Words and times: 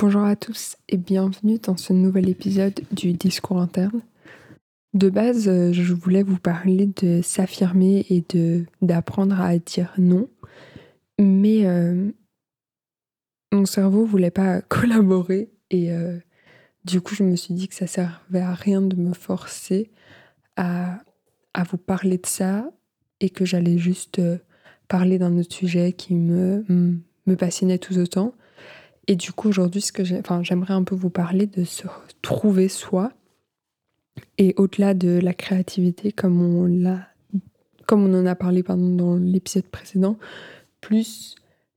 Bonjour 0.00 0.22
à 0.22 0.36
tous 0.36 0.76
et 0.88 0.96
bienvenue 0.96 1.58
dans 1.58 1.76
ce 1.76 1.92
nouvel 1.92 2.28
épisode 2.28 2.82
du 2.92 3.14
discours 3.14 3.60
interne. 3.60 4.00
De 4.94 5.10
base, 5.10 5.48
euh, 5.48 5.72
je 5.72 5.92
voulais 5.92 6.22
vous 6.22 6.38
parler 6.38 6.88
de 7.02 7.20
s'affirmer 7.20 8.06
et 8.08 8.22
de 8.28 8.64
d'apprendre 8.80 9.40
à 9.40 9.58
dire 9.58 9.92
non, 9.98 10.28
mais 11.18 11.66
euh, 11.66 12.12
mon 13.50 13.66
cerveau 13.66 14.04
voulait 14.04 14.30
pas 14.30 14.60
collaborer 14.68 15.50
et 15.72 15.90
euh, 15.90 16.16
du 16.84 17.00
coup, 17.00 17.16
je 17.16 17.24
me 17.24 17.34
suis 17.34 17.54
dit 17.54 17.66
que 17.66 17.74
ça 17.74 17.88
servait 17.88 18.38
à 18.38 18.54
rien 18.54 18.80
de 18.80 18.94
me 18.94 19.14
forcer 19.14 19.90
à, 20.54 21.00
à 21.54 21.64
vous 21.64 21.76
parler 21.76 22.18
de 22.18 22.26
ça 22.26 22.70
et 23.18 23.30
que 23.30 23.44
j'allais 23.44 23.78
juste 23.78 24.22
parler 24.86 25.18
d'un 25.18 25.36
autre 25.38 25.56
sujet 25.56 25.92
qui 25.92 26.14
me, 26.14 26.64
me 26.68 27.34
passionnait 27.34 27.78
tout 27.78 27.98
autant. 27.98 28.32
Et 29.08 29.16
du 29.16 29.32
coup, 29.32 29.48
aujourd'hui, 29.48 29.80
ce 29.80 29.90
que 29.90 30.04
j'aimerais 30.04 30.74
un 30.74 30.84
peu 30.84 30.94
vous 30.94 31.08
parler 31.10 31.46
de 31.46 31.64
se 31.64 31.86
trouver 32.20 32.68
soi. 32.68 33.10
Et 34.36 34.54
au-delà 34.58 34.92
de 34.92 35.18
la 35.18 35.32
créativité, 35.32 36.12
comme 36.12 36.42
on, 36.42 36.66
l'a, 36.66 37.08
comme 37.86 38.04
on 38.04 38.14
en 38.14 38.26
a 38.26 38.34
parlé 38.34 38.62
pardon, 38.62 38.94
dans 38.94 39.16
l'épisode 39.16 39.64
précédent, 39.64 40.18
plus 40.82 41.36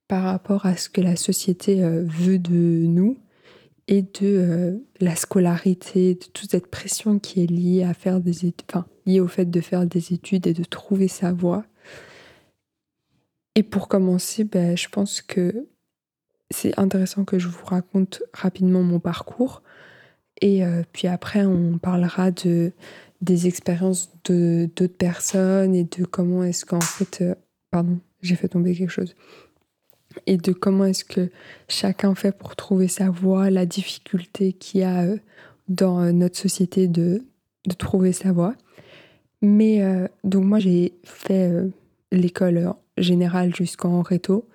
par 0.09 0.23
rapport 0.23 0.65
à 0.65 0.75
ce 0.75 0.89
que 0.89 0.99
la 0.99 1.15
société 1.15 1.83
euh, 1.83 2.03
veut 2.03 2.37
de 2.37 2.51
nous 2.51 3.17
et 3.87 4.01
de 4.01 4.09
euh, 4.23 4.77
la 4.99 5.15
scolarité, 5.15 6.15
de 6.15 6.25
toute 6.33 6.51
cette 6.51 6.67
pression 6.67 7.17
qui 7.17 7.43
est 7.43 7.47
liée 7.47 7.83
à 7.83 7.93
faire 7.93 8.19
des 8.19 8.45
études, 8.45 8.83
liée 9.05 9.21
au 9.21 9.27
fait 9.27 9.49
de 9.49 9.61
faire 9.61 9.85
des 9.85 10.13
études 10.13 10.47
et 10.47 10.53
de 10.53 10.63
trouver 10.65 11.07
sa 11.07 11.31
voie. 11.31 11.63
Et 13.55 13.63
pour 13.63 13.87
commencer, 13.87 14.43
ben, 14.43 14.75
je 14.75 14.89
pense 14.89 15.21
que 15.21 15.67
c'est 16.51 16.77
intéressant 16.77 17.25
que 17.25 17.39
je 17.39 17.47
vous 17.47 17.65
raconte 17.65 18.21
rapidement 18.33 18.83
mon 18.83 18.99
parcours. 18.99 19.61
Et 20.41 20.63
euh, 20.65 20.83
puis 20.91 21.07
après, 21.07 21.45
on 21.45 21.77
parlera 21.77 22.31
de, 22.31 22.71
des 23.21 23.47
expériences 23.47 24.11
de, 24.25 24.69
d'autres 24.75 24.97
personnes 24.97 25.75
et 25.75 25.83
de 25.83 26.05
comment 26.05 26.43
est-ce 26.43 26.65
qu'en 26.65 26.81
fait... 26.81 27.21
Euh, 27.21 27.35
pardon, 27.69 27.99
j'ai 28.21 28.35
fait 28.35 28.49
tomber 28.49 28.75
quelque 28.75 28.89
chose. 28.89 29.15
Et 30.25 30.37
de 30.37 30.51
comment 30.51 30.85
est-ce 30.85 31.05
que 31.05 31.29
chacun 31.69 32.15
fait 32.15 32.37
pour 32.37 32.55
trouver 32.55 32.87
sa 32.87 33.09
voie, 33.09 33.49
la 33.49 33.65
difficulté 33.65 34.53
qu'il 34.53 34.81
y 34.81 34.83
a 34.83 35.03
euh, 35.03 35.17
dans 35.69 36.11
notre 36.11 36.37
société 36.37 36.87
de, 36.87 37.23
de 37.65 37.73
trouver 37.73 38.11
sa 38.11 38.31
voie. 38.33 38.55
Mais 39.41 39.81
donc 40.23 40.43
moi, 40.43 40.59
j'ai 40.59 40.93
fait 41.03 41.49
l'école 42.11 42.73
générale 42.97 43.55
jusqu'en 43.55 44.03
réto, 44.03 44.47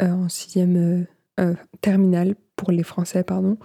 en 0.00 0.30
sixième 0.30 1.06
euh, 1.42 1.54
terminale 1.80 2.36
pour 2.56 2.70
les 2.70 2.82
Français, 2.82 3.24
pardon. 3.24 3.58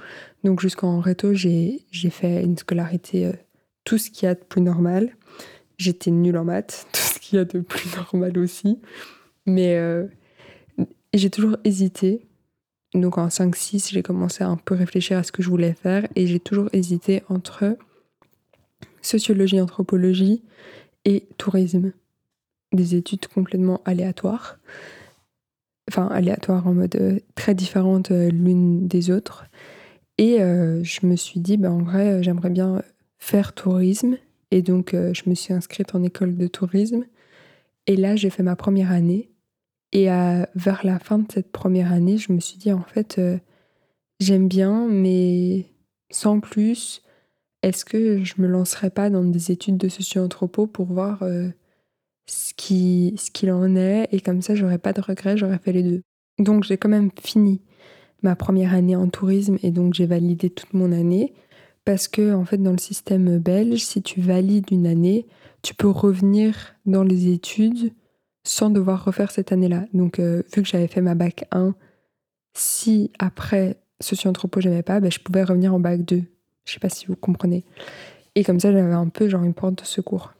Donc 0.43 0.59
jusqu'en 0.59 0.99
réto, 0.99 1.33
j'ai 1.33 1.85
fait 2.09 2.43
une 2.43 2.57
scolarité, 2.57 3.27
euh, 3.27 3.33
tout 3.83 3.97
ce 3.97 4.09
qu'il 4.09 4.25
y 4.25 4.29
a 4.29 4.35
de 4.35 4.39
plus 4.39 4.61
normal. 4.61 5.15
J'étais 5.77 6.09
nulle 6.11 6.37
en 6.37 6.45
maths, 6.45 6.87
tout 6.93 6.99
ce 6.99 7.19
qu'il 7.19 7.37
y 7.37 7.41
a 7.41 7.45
de 7.45 7.59
plus 7.59 7.95
normal 7.95 8.37
aussi. 8.39 8.79
Mais 9.45 9.75
euh, 9.75 10.07
j'ai 11.13 11.29
toujours 11.29 11.57
hésité. 11.63 12.25
Donc 12.93 13.17
en 13.17 13.27
5-6, 13.27 13.91
j'ai 13.91 14.01
commencé 14.01 14.43
à 14.43 14.47
un 14.47 14.57
peu 14.57 14.73
réfléchir 14.73 15.17
à 15.17 15.23
ce 15.23 15.31
que 15.31 15.43
je 15.43 15.49
voulais 15.49 15.73
faire 15.73 16.07
et 16.15 16.25
j'ai 16.25 16.39
toujours 16.39 16.69
hésité 16.73 17.21
entre 17.29 17.77
sociologie, 19.01 19.61
anthropologie 19.61 20.43
et 21.05 21.27
tourisme. 21.37 21.91
Des 22.73 22.95
études 22.95 23.27
complètement 23.27 23.81
aléatoires 23.85 24.57
enfin 25.89 26.07
aléatoire 26.07 26.67
en 26.67 26.73
mode 26.73 26.95
euh, 26.95 27.19
très 27.35 27.55
différente 27.55 28.11
euh, 28.11 28.29
l'une 28.29 28.87
des 28.87 29.09
autres. 29.11 29.45
Et 30.17 30.41
euh, 30.41 30.83
je 30.83 31.05
me 31.05 31.15
suis 31.15 31.39
dit, 31.39 31.57
bah, 31.57 31.71
en 31.71 31.83
vrai, 31.83 32.23
j'aimerais 32.23 32.49
bien 32.49 32.81
faire 33.19 33.53
tourisme. 33.53 34.17
Et 34.49 34.61
donc, 34.61 34.93
je 34.93 35.29
me 35.29 35.35
suis 35.35 35.53
inscrite 35.53 35.93
en 35.93 36.03
école 36.03 36.37
de 36.37 36.47
tourisme. 36.47 37.03
Et 37.85 37.97
là, 37.97 38.15
j'ai 38.15 38.29
fait 38.29 38.43
ma 38.43 38.55
première 38.55 38.91
année. 38.91 39.29
Et 39.91 40.05
vers 40.05 40.81
la 40.83 40.99
fin 40.99 41.19
de 41.19 41.25
cette 41.31 41.51
première 41.51 41.91
année, 41.91 42.17
je 42.17 42.31
me 42.31 42.39
suis 42.39 42.57
dit, 42.57 42.71
en 42.71 42.81
fait, 42.81 43.19
j'aime 44.21 44.47
bien, 44.47 44.87
mais 44.87 45.65
sans 46.09 46.39
plus, 46.39 47.03
est-ce 47.61 47.83
que 47.83 48.23
je 48.23 48.35
me 48.37 48.47
lancerais 48.47 48.89
pas 48.89 49.09
dans 49.09 49.23
des 49.25 49.51
études 49.51 49.77
de 49.77 49.89
socio-anthropo 49.89 50.65
pour 50.65 50.85
voir 50.85 51.23
ce 52.27 52.53
qui 52.53 53.15
ce 53.17 53.31
qu'il 53.31 53.51
en 53.51 53.75
est 53.75 54.07
et 54.11 54.19
comme 54.19 54.41
ça 54.41 54.53
j'aurais 54.53 54.77
pas 54.77 54.93
de 54.93 55.01
regrets, 55.01 55.37
j'aurais 55.37 55.59
fait 55.59 55.71
les 55.71 55.83
deux. 55.83 56.01
Donc 56.39 56.63
j'ai 56.63 56.77
quand 56.77 56.89
même 56.89 57.09
fini 57.21 57.61
ma 58.21 58.35
première 58.35 58.73
année 58.73 58.95
en 58.95 59.07
tourisme 59.07 59.57
et 59.63 59.71
donc 59.71 59.93
j'ai 59.93 60.05
validé 60.05 60.49
toute 60.49 60.73
mon 60.73 60.91
année 60.91 61.33
parce 61.85 62.07
que 62.07 62.33
en 62.33 62.45
fait 62.45 62.57
dans 62.57 62.71
le 62.71 62.77
système 62.77 63.39
belge, 63.39 63.79
si 63.79 64.01
tu 64.01 64.21
valides 64.21 64.69
une 64.71 64.87
année, 64.87 65.25
tu 65.61 65.73
peux 65.73 65.89
revenir 65.89 66.75
dans 66.85 67.03
les 67.03 67.31
études 67.31 67.93
sans 68.43 68.69
devoir 68.69 69.03
refaire 69.03 69.31
cette 69.31 69.51
année-là. 69.51 69.85
Donc 69.93 70.19
euh, 70.19 70.43
vu 70.53 70.61
que 70.61 70.67
j'avais 70.67 70.87
fait 70.87 71.01
ma 71.01 71.15
bac 71.15 71.45
1, 71.51 71.75
si 72.53 73.11
après 73.19 73.77
socio-anthropo 74.01 74.61
j'aimais 74.61 74.83
pas, 74.83 74.99
ben, 74.99 75.11
je 75.11 75.19
pouvais 75.19 75.43
revenir 75.43 75.73
en 75.73 75.79
bac 75.79 76.01
2. 76.03 76.23
Je 76.65 76.73
sais 76.73 76.79
pas 76.79 76.89
si 76.89 77.05
vous 77.05 77.15
comprenez. 77.15 77.63
Et 78.35 78.43
comme 78.43 78.59
ça 78.59 78.71
j'avais 78.71 78.93
un 78.93 79.07
peu 79.07 79.29
genre 79.29 79.43
une 79.43 79.53
porte 79.53 79.79
de 79.79 79.85
secours. 79.85 80.33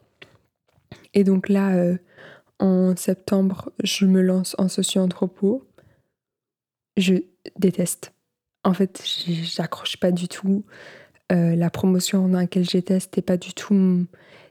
Et 1.14 1.24
donc 1.24 1.48
là, 1.48 1.74
euh, 1.74 1.96
en 2.58 2.94
septembre, 2.96 3.72
je 3.82 4.06
me 4.06 4.20
lance 4.20 4.54
en 4.58 4.68
socio-anthropo. 4.68 5.66
Je 6.96 7.14
déteste. 7.58 8.12
En 8.64 8.74
fait, 8.74 9.02
j'accroche 9.04 9.96
pas 9.98 10.10
du 10.10 10.28
tout. 10.28 10.64
Euh, 11.30 11.54
la 11.54 11.70
promotion 11.70 12.28
dans 12.28 12.38
laquelle 12.38 12.68
j'étais, 12.68 13.00
c'était 13.00 13.22
pas 13.22 13.36
du 13.36 13.52
tout 13.52 14.06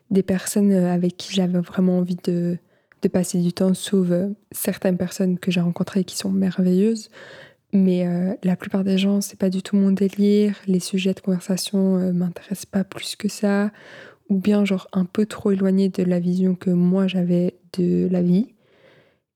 des 0.10 0.24
personnes 0.24 0.72
euh, 0.72 0.94
avec 0.94 1.18
qui 1.18 1.34
j'avais 1.34 1.60
vraiment 1.60 1.98
envie 1.98 2.18
de, 2.24 2.58
de, 3.02 3.08
passer 3.08 3.40
du 3.40 3.52
temps, 3.52 3.74
sauf 3.74 4.08
certaines 4.52 4.98
personnes 4.98 5.40
que 5.40 5.52
j'ai 5.52 5.60
rencontrées 5.60 6.04
qui 6.04 6.16
sont 6.18 6.32
merveilleuses. 6.32 7.10
Mais 7.74 8.08
la 8.44 8.56
plupart 8.56 8.86
des 8.86 8.98
gens, 8.98 9.20
c'est 9.20 9.38
pas 9.38 9.50
du 9.50 9.62
tout 9.62 9.76
mon 9.76 9.92
délire. 9.92 10.56
Les 10.68 10.80
sujets 10.80 11.14
de 11.14 11.20
conversation 11.20 12.14
m'intéressent 12.14 12.66
pas 12.66 12.86
plus 12.86 13.18
que 13.18 13.28
ça 13.28 13.72
ou 14.30 14.38
bien 14.38 14.66
genre 14.66 14.88
un 14.94 15.06
peu 15.06 15.26
trop 15.26 15.52
éloigné 15.52 15.90
de 15.90 16.04
la 16.04 16.20
vision 16.20 16.56
que 16.56 16.70
moi 16.70 17.08
j'avais 17.08 17.56
de 17.78 18.08
la 18.12 18.22
vie. 18.22 18.48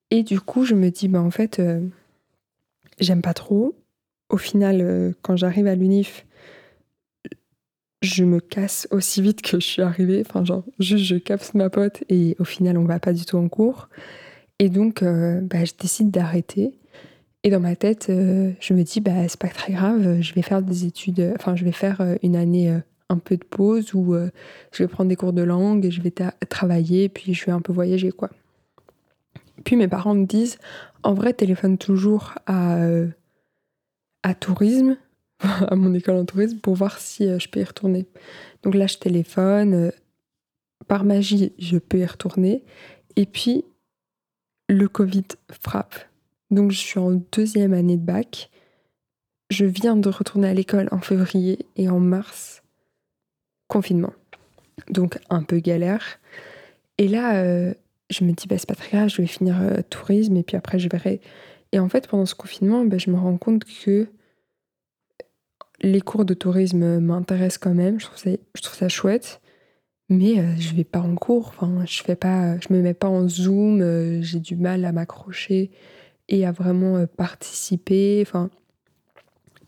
Et 0.10 0.24
du 0.24 0.40
coup, 0.42 0.66
je 0.66 0.76
me 0.76 0.90
dis, 0.90 1.08
bah 1.08 1.22
en 1.22 1.32
fait, 1.32 1.60
euh, 1.60 1.82
j'aime 3.00 3.22
pas 3.22 3.34
trop. 3.34 3.76
Au 4.30 4.38
final, 4.38 4.82
euh, 4.82 5.14
quand 5.22 5.38
j'arrive 5.38 5.68
à 5.68 5.76
l'UNIF, 5.76 6.26
je 8.02 8.24
me 8.24 8.40
casse 8.40 8.88
aussi 8.92 9.22
vite 9.22 9.42
que 9.42 9.60
je 9.60 9.66
suis 9.66 9.82
arrivée. 9.82 10.24
Enfin, 10.28 10.44
genre, 10.44 10.64
juste 10.80 11.06
je 11.06 11.16
capte 11.16 11.54
ma 11.54 11.70
pote 11.70 12.04
et 12.10 12.36
au 12.40 12.44
final, 12.44 12.78
on 12.78 12.86
va 12.86 13.00
pas 13.00 13.14
du 13.14 13.26
tout 13.26 13.38
en 13.38 13.48
cours. 13.48 13.90
Et 14.60 14.70
donc, 14.70 15.02
euh, 15.02 15.40
bah, 15.42 15.64
je 15.66 15.74
décide 15.80 16.12
d'arrêter. 16.12 16.74
Et 17.44 17.50
dans 17.50 17.60
ma 17.60 17.76
tête, 17.76 18.06
je 18.10 18.74
me 18.74 18.84
dis, 18.84 19.02
bah, 19.02 19.28
c'est 19.28 19.40
pas 19.40 19.48
très 19.48 19.74
grave, 19.74 20.22
je 20.22 20.34
vais 20.36 20.44
faire 20.44 20.62
des 20.62 20.86
études, 20.86 21.34
enfin, 21.36 21.56
je 21.56 21.66
vais 21.66 21.72
faire 21.72 22.00
une 22.22 22.36
année 22.36 22.80
un 23.12 23.18
peu 23.18 23.36
de 23.38 23.44
pause 23.44 23.94
où 23.94 24.16
euh, 24.16 24.30
je 24.72 24.84
vais 24.84 24.88
prendre 24.88 25.10
des 25.10 25.16
cours 25.16 25.34
de 25.34 25.42
langue 25.42 25.86
et 25.86 25.92
je 25.92 26.02
vais 26.02 26.14
travailler, 26.50 27.10
puis 27.10 27.34
je 27.34 27.46
vais 27.46 27.52
un 27.52 27.62
peu 27.62 27.74
voyager, 27.74 28.12
quoi. 28.12 28.30
Puis 29.66 29.76
mes 29.76 29.88
parents 29.88 30.16
me 30.16 30.26
disent, 30.26 30.58
en 31.04 31.14
vrai, 31.14 31.34
téléphone 31.34 31.78
toujours 31.78 32.34
à, 32.46 32.78
euh, 32.78 33.08
à 34.24 34.34
tourisme, 34.34 34.98
à 35.40 35.76
mon 35.76 35.94
école 35.94 36.16
en 36.16 36.26
tourisme, 36.26 36.60
pour 36.60 36.76
voir 36.76 36.98
si 37.00 37.28
euh, 37.28 37.38
je 37.38 37.50
peux 37.50 37.60
y 37.60 37.64
retourner. 37.64 38.08
Donc 38.64 38.76
là, 38.76 38.88
je 38.88 38.98
téléphone. 38.98 39.92
par 40.88 41.04
magie, 41.04 41.54
je 41.60 41.78
peux 41.78 42.00
y 42.00 42.06
retourner. 42.06 42.64
Et 43.18 43.26
puis, 43.26 43.66
le 44.70 44.88
Covid 44.88 45.26
frappe. 45.52 45.96
Donc, 46.50 46.72
je 46.72 46.78
suis 46.78 47.00
en 47.00 47.22
deuxième 47.32 47.74
année 47.74 47.98
de 47.98 48.06
bac. 48.06 48.50
Je 49.50 49.66
viens 49.66 49.98
de 49.98 50.10
retourner 50.10 50.48
à 50.48 50.54
l'école 50.54 50.88
en 50.92 51.00
février 51.00 51.66
et 51.76 51.90
en 51.90 52.00
mars, 52.00 52.61
confinement. 53.72 54.14
Donc 54.90 55.18
un 55.30 55.44
peu 55.44 55.60
galère. 55.60 56.20
Et 56.98 57.08
là, 57.08 57.36
euh, 57.36 57.74
je 58.10 58.26
me 58.26 58.34
dis, 58.34 58.48
bah, 58.48 58.58
c'est 58.58 58.68
pas 58.68 58.76
très 58.76 58.98
grave, 58.98 59.10
je 59.10 59.22
vais 59.22 59.28
finir 59.28 59.60
euh, 59.62 59.82
tourisme 59.90 60.36
et 60.36 60.44
puis 60.44 60.58
après 60.58 60.78
je 60.78 60.90
verrai. 60.90 61.22
Et 61.72 61.80
en 61.80 61.88
fait, 61.88 62.08
pendant 62.08 62.26
ce 62.26 62.36
confinement, 62.36 62.84
bah, 62.84 62.98
je 62.98 63.10
me 63.10 63.18
rends 63.18 63.38
compte 63.38 63.64
que 63.64 64.08
les 65.82 66.02
cours 66.02 66.26
de 66.26 66.34
tourisme 66.34 67.00
m'intéressent 67.00 67.60
quand 67.60 67.74
même, 67.74 68.00
je 68.00 68.06
trouve 68.06 68.18
ça, 68.18 68.30
je 68.30 68.62
trouve 68.62 68.78
ça 68.78 68.90
chouette, 68.90 69.42
mais 70.10 70.38
euh, 70.38 70.56
je 70.60 70.76
vais 70.76 70.84
pas 70.84 71.00
en 71.00 71.16
cours, 71.16 71.48
enfin, 71.48 71.86
je 71.86 72.04
fais 72.04 72.18
pas, 72.18 72.60
je 72.60 72.74
me 72.74 72.82
mets 72.82 72.94
pas 72.94 73.08
en 73.08 73.28
zoom, 73.30 74.22
j'ai 74.22 74.40
du 74.40 74.58
mal 74.58 74.84
à 74.84 74.92
m'accrocher 74.92 75.72
et 76.28 76.46
à 76.46 76.52
vraiment 76.52 77.06
participer. 77.08 78.22
Enfin, 78.22 78.50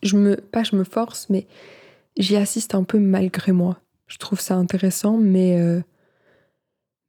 je 0.04 0.18
me, 0.18 0.36
pas 0.36 0.64
je 0.64 0.76
me 0.76 0.84
force, 0.84 1.30
mais 1.30 1.48
j'y 2.18 2.36
assiste 2.36 2.76
un 2.76 2.84
peu 2.84 3.00
malgré 3.00 3.54
moi 3.54 3.80
je 4.08 4.18
trouve 4.18 4.40
ça 4.40 4.56
intéressant, 4.56 5.18
mais, 5.18 5.60
euh, 5.60 5.82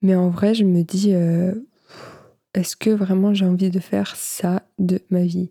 mais 0.03 0.15
en 0.15 0.29
vrai, 0.31 0.55
je 0.55 0.65
me 0.65 0.83
dis, 0.83 1.15
euh, 1.15 1.55
est-ce 2.55 2.77
que 2.77 2.91
vraiment 2.91 3.35
j'ai 3.35 3.47
envie 3.47 3.71
de 3.71 3.81
faire 3.81 4.17
ça 4.17 4.63
de 4.79 5.01
ma 5.11 5.23
vie? 5.23 5.51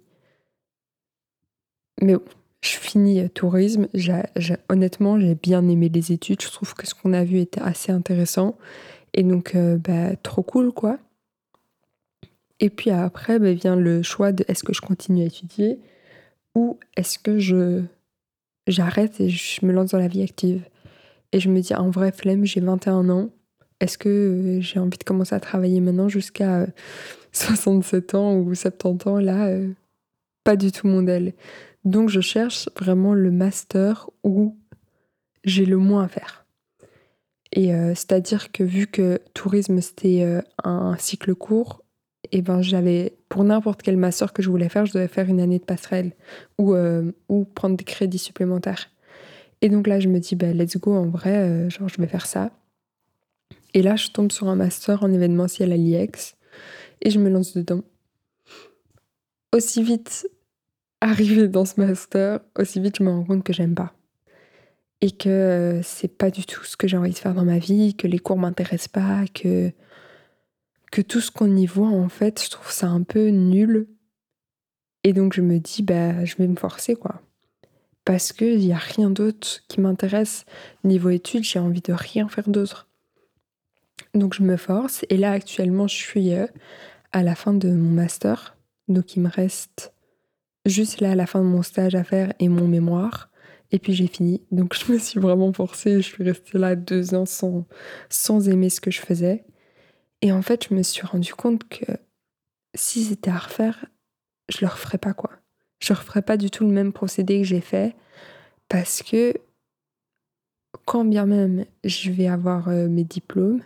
Mais 2.02 2.16
bon, 2.16 2.24
je 2.62 2.70
finis 2.70 3.22
euh, 3.22 3.28
tourisme. 3.28 3.88
honnêtement, 4.70 5.20
j'ai 5.20 5.36
bien 5.36 5.68
aimé 5.68 5.90
les 5.90 6.12
études. 6.12 6.42
Je 6.42 6.50
trouve 6.50 6.74
que 6.74 6.88
ce 6.88 6.96
qu'on 6.96 7.14
a 7.14 7.24
vu 7.24 7.40
était 7.40 7.62
assez 7.62 7.92
intéressant. 7.92 8.58
Et 9.14 9.24
donc, 9.24 9.56
bah, 9.56 10.16
trop 10.16 10.42
cool, 10.42 10.72
quoi. 10.72 10.98
Et 12.60 12.70
puis 12.70 12.90
après, 12.90 13.38
bah, 13.38 13.54
vient 13.54 13.76
le 13.76 14.02
choix 14.02 14.32
de 14.32 14.44
est-ce 14.48 14.64
que 14.64 14.74
je 14.74 14.82
continue 14.82 15.24
à 15.24 15.26
étudier 15.26 15.80
ou 16.56 16.80
est-ce 16.98 17.20
que 17.20 17.38
je 17.38 17.84
j'arrête 18.68 19.20
et 19.20 19.30
je 19.30 19.66
me 19.66 19.74
lance 19.74 19.92
dans 19.92 19.98
la 19.98 20.08
vie 20.08 20.24
active. 20.24 20.64
Et 21.34 21.42
je 21.42 21.50
me 21.50 21.60
dis, 21.60 21.76
en 21.76 21.90
vrai, 21.90 22.14
flemme, 22.14 22.46
j'ai 22.46 22.62
21 22.62 23.10
ans. 23.10 23.30
Est-ce 23.82 23.98
que 23.98 24.08
euh, 24.08 24.62
j'ai 24.62 24.80
envie 24.80 24.98
de 24.98 25.04
commencer 25.04 25.36
à 25.36 25.42
travailler 25.42 25.82
maintenant 25.82 26.08
jusqu'à 26.08 26.68
67 27.34 28.16
ans 28.16 28.38
ou 28.38 28.56
70 28.56 29.08
ans? 29.10 29.18
Là, 29.20 29.50
pas 30.46 30.56
du 30.56 30.72
tout 30.72 30.88
mon. 30.88 31.04
Donc 31.86 32.10
je 32.10 32.22
cherche 32.22 32.70
vraiment 32.80 33.14
le 33.14 33.32
master 33.32 34.10
où 34.24 34.58
j'ai 35.44 35.66
le 35.66 35.78
moins 35.78 36.04
à 36.04 36.08
faire. 36.08 36.46
Et 37.52 37.74
euh, 37.74 37.90
c'est-à-dire 37.90 38.52
que 38.52 38.64
vu 38.64 38.88
que 38.88 39.20
tourisme 39.34 39.80
c'était 39.82 40.24
euh, 40.24 40.42
un 40.64 40.98
cycle 40.98 41.36
court, 41.36 41.84
et 42.32 42.38
eh 42.38 42.42
ben 42.42 42.62
j'avais 42.62 43.14
pour 43.30 43.44
n'importe 43.44 43.84
quel 43.84 43.98
master 43.98 44.34
que 44.34 44.42
je 44.42 44.50
voulais 44.50 44.70
faire, 44.70 44.86
je 44.86 44.94
devais 44.94 45.10
faire 45.10 45.28
une 45.28 45.40
année 45.40 45.60
de 45.60 45.64
passerelle 45.64 46.14
ou, 46.58 46.74
euh, 46.74 47.12
ou 47.30 47.44
prendre 47.44 47.76
des 47.78 47.84
crédits 47.84 48.18
supplémentaires. 48.18 48.90
Et 49.64 49.70
donc 49.70 49.88
là 49.88 50.00
je 50.00 50.10
me 50.10 50.20
dis 50.20 50.36
bah, 50.36 50.54
let's 50.54 50.78
go 50.78 50.94
en 50.94 51.08
vrai, 51.08 51.68
genre 51.72 51.90
je 51.90 52.00
vais 52.00 52.08
faire 52.08 52.28
ça. 52.28 52.52
Et 53.74 53.82
là 53.82 53.96
je 53.96 54.10
tombe 54.10 54.32
sur 54.32 54.48
un 54.50 54.56
master 54.56 55.02
en 55.02 55.12
événementiel 55.12 55.72
à 55.72 55.78
l'IEX 55.78 56.36
et 57.02 57.10
je 57.10 57.18
me 57.18 57.30
lance 57.30 57.56
dedans. 57.56 57.82
Aussi 59.54 59.82
vite 59.82 60.28
arrivé 61.02 61.48
dans 61.48 61.66
ce 61.66 61.80
master, 61.80 62.40
aussi 62.58 62.80
vite 62.80 62.98
je 62.98 63.04
me 63.04 63.10
rends 63.10 63.24
compte 63.24 63.44
que 63.44 63.54
j'aime 63.54 63.74
pas. 63.74 63.94
Et 65.02 65.12
que 65.12 65.30
euh, 65.30 65.84
c'est 65.84 66.08
pas 66.08 66.32
du 66.32 66.46
tout 66.46 66.64
ce 66.64 66.78
que 66.78 66.88
j'ai 66.88 66.98
envie 66.98 67.12
de 67.12 67.18
faire 67.18 67.34
dans 67.34 67.46
ma 67.46 67.60
vie, 67.60 67.96
que 67.96 68.08
les 68.08 68.20
cours 68.20 68.38
m'intéressent 68.38 68.88
pas, 68.88 69.26
que, 69.34 69.72
que 70.92 71.02
tout 71.02 71.20
ce 71.20 71.30
qu'on 71.30 71.58
y 71.58 71.66
voit, 71.66 71.90
en 71.90 72.08
fait, 72.08 72.42
je 72.44 72.50
trouve 72.50 72.72
ça 72.72 72.88
un 72.88 73.04
peu 73.04 73.28
nul. 73.28 73.88
Et 75.04 75.12
donc 75.12 75.34
je 75.34 75.42
me 75.42 75.60
dis, 75.60 75.84
bah, 75.84 76.24
je 76.24 76.36
vais 76.38 76.48
me 76.48 76.56
forcer, 76.56 76.96
quoi. 76.96 77.22
Parce 78.06 78.34
qu'il 78.34 78.60
n'y 78.60 78.74
a 78.74 78.78
rien 78.78 79.10
d'autre 79.10 79.62
qui 79.68 79.80
m'intéresse. 79.80 80.46
Niveau 80.84 81.10
études, 81.10 81.44
j'ai 81.44 81.60
envie 81.60 81.82
de 81.82 81.94
rien 81.94 82.28
faire 82.28 82.50
d'autre. 82.50 82.90
Donc 84.14 84.34
je 84.34 84.44
me 84.44 84.58
force. 84.58 85.06
Et 85.10 85.18
là, 85.18 85.32
actuellement, 85.32 85.88
je 85.88 85.96
suis 85.96 86.34
euh, 86.34 86.48
à 87.12 87.24
la 87.24 87.36
fin 87.36 87.54
de 87.54 87.70
mon 87.70 87.92
master. 87.92 88.58
Donc 88.88 89.16
il 89.16 89.22
me 89.22 89.30
reste 89.30 89.94
juste 90.66 91.02
là 91.02 91.12
à 91.12 91.16
la 91.16 91.26
fin 91.26 91.40
de 91.40 91.46
mon 91.46 91.64
stage 91.64 91.96
à 91.96 92.04
faire 92.04 92.34
et 92.40 92.50
mon 92.50 92.68
mémoire. 92.68 93.30
Et 93.72 93.80
puis 93.80 93.94
j'ai 93.94 94.08
fini. 94.08 94.42
Donc 94.52 94.76
je 94.86 94.92
me 94.92 94.98
suis 94.98 95.20
vraiment 95.20 95.54
forcée. 95.54 95.96
Je 96.02 96.08
suis 96.08 96.24
restée 96.24 96.58
là 96.58 96.76
deux 96.76 97.16
ans 97.16 97.26
sans, 97.26 97.66
sans 98.10 98.50
aimer 98.50 98.70
ce 98.70 98.82
que 98.82 98.92
je 98.92 99.02
faisais. 99.02 99.46
Et 100.22 100.32
en 100.32 100.42
fait, 100.42 100.68
je 100.70 100.74
me 100.74 100.84
suis 100.84 101.06
rendu 101.06 101.34
compte 101.34 101.68
que 101.68 101.86
si 102.76 103.04
c'était 103.04 103.32
à 103.32 103.38
refaire, 103.38 103.86
je 104.50 104.60
le 104.62 104.68
referais 104.68 104.98
pas 104.98 105.14
quoi. 105.14 105.32
Je 105.84 105.92
referais 105.92 106.22
pas 106.22 106.38
du 106.38 106.50
tout 106.50 106.64
le 106.64 106.72
même 106.72 106.94
procédé 106.94 107.40
que 107.40 107.44
j'ai 107.44 107.60
fait 107.60 107.94
parce 108.70 109.04
que 109.04 109.34
quand 110.86 111.04
bien 111.04 111.26
même 111.26 111.66
je 111.84 112.10
vais 112.10 112.28
avoir 112.28 112.70
euh, 112.70 112.88
mes 112.88 113.04
diplômes, 113.04 113.62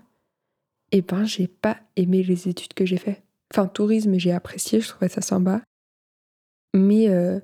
eh 0.91 1.03
ben 1.03 1.25
j'ai 1.25 1.47
pas 1.47 1.77
aimé 1.95 2.23
les 2.23 2.47
études 2.47 2.73
que 2.73 2.87
j'ai 2.87 2.97
fait. 2.97 3.21
Enfin, 3.53 3.67
tourisme, 3.67 4.17
j'ai 4.17 4.31
apprécié, 4.31 4.81
je 4.81 4.87
trouvais 4.87 5.09
ça 5.09 5.21
sympa. 5.21 5.61
Mais 6.73 7.07
euh, 7.09 7.39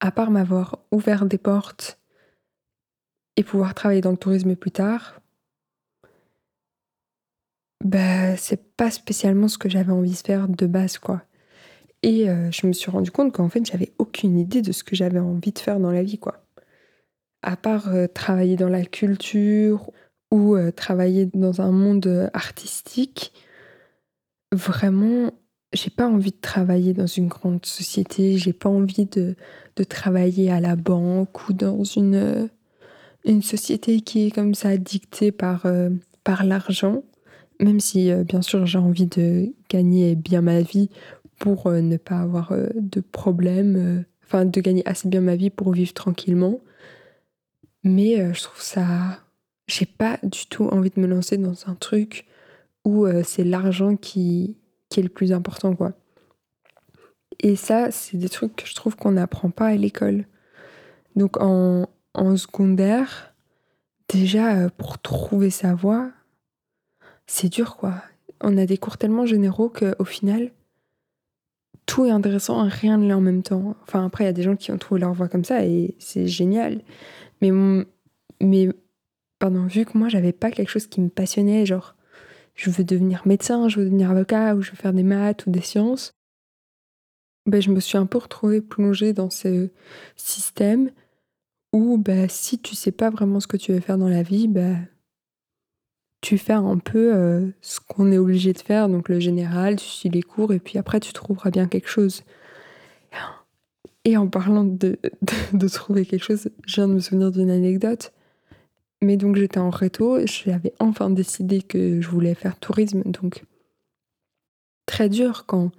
à 0.00 0.10
part 0.10 0.30
m'avoir 0.30 0.78
ouvert 0.90 1.26
des 1.26 1.38
portes 1.38 1.98
et 3.36 3.44
pouvoir 3.44 3.74
travailler 3.74 4.00
dans 4.00 4.12
le 4.12 4.16
tourisme 4.16 4.56
plus 4.56 4.70
tard, 4.70 5.20
bah, 7.84 8.34
c'est 8.38 8.76
pas 8.76 8.90
spécialement 8.90 9.48
ce 9.48 9.58
que 9.58 9.68
j'avais 9.68 9.92
envie 9.92 10.12
de 10.12 10.16
faire 10.16 10.48
de 10.48 10.66
base, 10.66 10.96
quoi. 10.96 11.22
Et 12.02 12.28
euh, 12.28 12.50
je 12.50 12.66
me 12.66 12.72
suis 12.72 12.90
rendu 12.90 13.10
compte 13.10 13.32
qu'en 13.32 13.48
fait, 13.48 13.64
j'avais 13.64 13.92
aucune 13.98 14.38
idée 14.38 14.62
de 14.62 14.72
ce 14.72 14.84
que 14.84 14.96
j'avais 14.96 15.18
envie 15.18 15.52
de 15.52 15.58
faire 15.58 15.80
dans 15.80 15.92
la 15.92 16.02
vie, 16.02 16.18
quoi. 16.18 16.44
À 17.42 17.56
part 17.56 17.94
euh, 17.94 18.06
travailler 18.06 18.56
dans 18.56 18.68
la 18.68 18.84
culture 18.84 19.90
ou 20.30 20.56
travailler 20.76 21.26
dans 21.34 21.60
un 21.60 21.72
monde 21.72 22.30
artistique, 22.34 23.32
vraiment, 24.52 25.32
j'ai 25.72 25.90
pas 25.90 26.08
envie 26.08 26.30
de 26.30 26.40
travailler 26.40 26.92
dans 26.92 27.06
une 27.06 27.28
grande 27.28 27.64
société, 27.66 28.38
j'ai 28.38 28.52
pas 28.52 28.68
envie 28.68 29.06
de, 29.06 29.36
de, 29.76 29.84
travailler 29.84 30.50
à 30.50 30.60
la 30.60 30.76
banque 30.76 31.48
ou 31.48 31.52
dans 31.52 31.84
une, 31.84 32.48
une 33.24 33.42
société 33.42 34.00
qui 34.00 34.26
est 34.26 34.30
comme 34.30 34.54
ça 34.54 34.76
dictée 34.76 35.32
par, 35.32 35.66
euh, 35.66 35.90
par 36.24 36.44
l'argent, 36.44 37.02
même 37.60 37.80
si 37.80 38.10
euh, 38.10 38.24
bien 38.24 38.42
sûr 38.42 38.66
j'ai 38.66 38.78
envie 38.78 39.06
de 39.06 39.52
gagner 39.68 40.14
bien 40.14 40.40
ma 40.40 40.60
vie 40.60 40.90
pour 41.40 41.66
euh, 41.66 41.80
ne 41.80 41.96
pas 41.96 42.20
avoir 42.20 42.52
de 42.76 43.00
problème, 43.00 44.04
enfin 44.24 44.44
de 44.44 44.60
gagner 44.60 44.86
assez 44.86 45.08
bien 45.08 45.20
ma 45.20 45.34
vie 45.34 45.50
pour 45.50 45.72
vivre 45.72 45.92
tranquillement. 45.92 46.60
Mais 47.82 48.32
je 48.32 48.42
trouve 48.42 48.62
ça... 48.62 49.18
J'ai 49.66 49.86
pas 49.86 50.18
du 50.22 50.46
tout 50.46 50.66
envie 50.66 50.90
de 50.90 51.00
me 51.00 51.06
lancer 51.06 51.36
dans 51.36 51.68
un 51.68 51.74
truc 51.74 52.26
où 52.84 53.06
c'est 53.24 53.44
l'argent 53.44 53.96
qui, 53.96 54.56
qui 54.88 55.00
est 55.00 55.02
le 55.02 55.08
plus 55.08 55.32
important, 55.32 55.76
quoi. 55.76 55.92
Et 57.38 57.56
ça, 57.56 57.90
c'est 57.90 58.18
des 58.18 58.28
trucs 58.28 58.56
que 58.56 58.66
je 58.66 58.74
trouve 58.74 58.96
qu'on 58.96 59.12
n'apprend 59.12 59.50
pas 59.50 59.68
à 59.68 59.76
l'école. 59.76 60.26
Donc 61.16 61.40
en, 61.40 61.88
en 62.14 62.36
secondaire, 62.36 63.32
déjà 64.08 64.56
euh, 64.56 64.68
pour 64.76 64.98
trouver 64.98 65.50
sa 65.50 65.74
voie, 65.74 66.10
c'est 67.26 67.48
dur, 67.48 67.76
quoi. 67.76 67.94
On 68.40 68.58
a 68.58 68.66
des 68.66 68.76
cours 68.76 68.98
tellement 68.98 69.24
généraux 69.24 69.70
qu'au 69.70 70.04
final, 70.04 70.50
tout 71.90 72.06
est 72.06 72.10
intéressant, 72.10 72.68
rien 72.68 72.98
ne 72.98 73.08
l'est 73.08 73.14
en 73.14 73.20
même 73.20 73.42
temps. 73.42 73.74
Enfin, 73.82 74.06
après, 74.06 74.22
il 74.22 74.28
y 74.28 74.30
a 74.30 74.32
des 74.32 74.44
gens 74.44 74.54
qui 74.54 74.70
ont 74.70 74.78
trouvé 74.78 75.00
leur 75.00 75.12
voie 75.12 75.26
comme 75.26 75.44
ça 75.44 75.64
et 75.64 75.96
c'est 75.98 76.28
génial. 76.28 76.82
Mais, 77.42 77.50
mais 78.40 78.68
pardon, 79.40 79.66
vu 79.66 79.84
que 79.84 79.98
moi, 79.98 80.08
j'avais 80.08 80.32
pas 80.32 80.52
quelque 80.52 80.68
chose 80.68 80.86
qui 80.86 81.00
me 81.00 81.08
passionnait, 81.08 81.66
genre, 81.66 81.96
je 82.54 82.70
veux 82.70 82.84
devenir 82.84 83.26
médecin, 83.26 83.68
je 83.68 83.80
veux 83.80 83.86
devenir 83.86 84.12
avocat, 84.12 84.54
ou 84.54 84.62
je 84.62 84.70
veux 84.70 84.76
faire 84.76 84.92
des 84.92 85.02
maths 85.02 85.46
ou 85.46 85.50
des 85.50 85.62
sciences, 85.62 86.12
ben, 87.46 87.60
je 87.60 87.72
me 87.72 87.80
suis 87.80 87.98
un 87.98 88.06
peu 88.06 88.18
retrouvée 88.18 88.60
plongée 88.60 89.12
dans 89.12 89.30
ce 89.30 89.70
système 90.14 90.92
où 91.72 91.98
ben, 91.98 92.28
si 92.28 92.60
tu 92.60 92.76
sais 92.76 92.92
pas 92.92 93.10
vraiment 93.10 93.40
ce 93.40 93.48
que 93.48 93.56
tu 93.56 93.72
veux 93.72 93.80
faire 93.80 93.98
dans 93.98 94.08
la 94.08 94.22
vie, 94.22 94.46
ben, 94.46 94.86
tu 96.20 96.36
fais 96.38 96.52
un 96.52 96.78
peu 96.78 97.14
euh, 97.14 97.48
ce 97.62 97.80
qu'on 97.80 98.12
est 98.12 98.18
obligé 98.18 98.52
de 98.52 98.58
faire, 98.58 98.88
donc 98.88 99.08
le 99.08 99.20
général, 99.20 99.76
tu 99.76 99.86
suis 99.86 100.08
les 100.08 100.22
cours, 100.22 100.52
et 100.52 100.58
puis 100.58 100.78
après 100.78 101.00
tu 101.00 101.12
trouveras 101.12 101.50
bien 101.50 101.66
quelque 101.66 101.88
chose. 101.88 102.22
Et 104.04 104.16
en 104.16 104.28
parlant 104.28 104.64
de, 104.64 104.98
trouver 105.72 106.06
quelque 106.06 106.24
chose, 106.24 106.48
je 106.66 106.76
viens 106.76 106.88
de 106.88 106.94
me 106.94 107.00
souvenir 107.00 107.30
d'une 107.30 107.50
anecdote. 107.50 108.12
Mais 109.02 109.16
donc 109.16 109.36
j'étais 109.36 109.58
en 109.58 109.70
réto, 109.70 110.18
j'avais 110.26 110.74
enfin 110.78 111.08
décidé 111.08 111.62
que 111.62 112.00
je 112.02 112.08
voulais 112.08 112.34
faire 112.34 112.58
tourisme, 112.58 113.02
donc 113.06 113.44
très 114.84 115.08
dur 115.08 115.44
quand, 115.46 115.70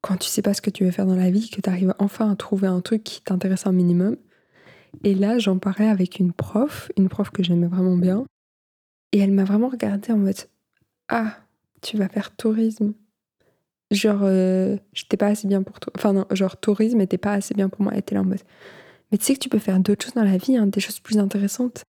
quand 0.00 0.16
tu 0.16 0.28
sais 0.28 0.42
pas 0.42 0.54
ce 0.54 0.62
que 0.62 0.70
tu 0.70 0.84
veux 0.84 0.90
faire 0.90 1.06
dans 1.06 1.14
la 1.14 1.30
vie, 1.30 1.50
que 1.50 1.60
tu 1.60 1.70
arrives 1.70 1.94
enfin 2.00 2.32
à 2.32 2.36
trouver 2.36 2.66
un 2.66 2.80
truc 2.80 3.04
qui 3.04 3.22
t'intéresse 3.22 3.66
un 3.66 3.72
minimum. 3.72 4.16
Et 5.04 5.14
là, 5.14 5.38
j'en 5.38 5.58
parlais 5.58 5.88
avec 5.88 6.18
une 6.18 6.32
prof, 6.32 6.90
une 6.96 7.08
prof 7.08 7.30
que 7.30 7.44
j'aimais 7.44 7.66
vraiment 7.68 7.96
bien, 7.96 8.24
et 9.14 9.18
elle 9.18 9.30
m'a 9.30 9.44
vraiment 9.44 9.68
regardée 9.68 10.12
en 10.12 10.18
mode 10.18 10.36
Ah, 11.08 11.36
tu 11.82 11.96
vas 11.96 12.08
faire 12.08 12.34
tourisme. 12.34 12.94
Genre, 13.92 14.22
euh, 14.22 14.76
j'étais 14.92 15.16
pas 15.16 15.28
assez 15.28 15.46
bien 15.46 15.62
pour 15.62 15.78
toi. 15.78 15.92
Enfin, 15.96 16.12
non, 16.12 16.26
genre, 16.32 16.56
tourisme 16.56 17.00
était 17.00 17.16
pas 17.16 17.32
assez 17.34 17.54
bien 17.54 17.68
pour 17.68 17.82
moi. 17.82 17.92
Elle 17.92 18.00
était 18.00 18.16
là 18.16 18.22
en 18.22 18.24
mode 18.24 18.42
Mais 19.12 19.18
tu 19.18 19.24
sais 19.24 19.34
que 19.34 19.38
tu 19.38 19.48
peux 19.48 19.60
faire 19.60 19.78
d'autres 19.78 20.04
choses 20.04 20.14
dans 20.14 20.24
la 20.24 20.36
vie, 20.36 20.56
hein, 20.56 20.66
des 20.66 20.80
choses 20.80 20.98
plus 20.98 21.18
intéressantes. 21.18 21.84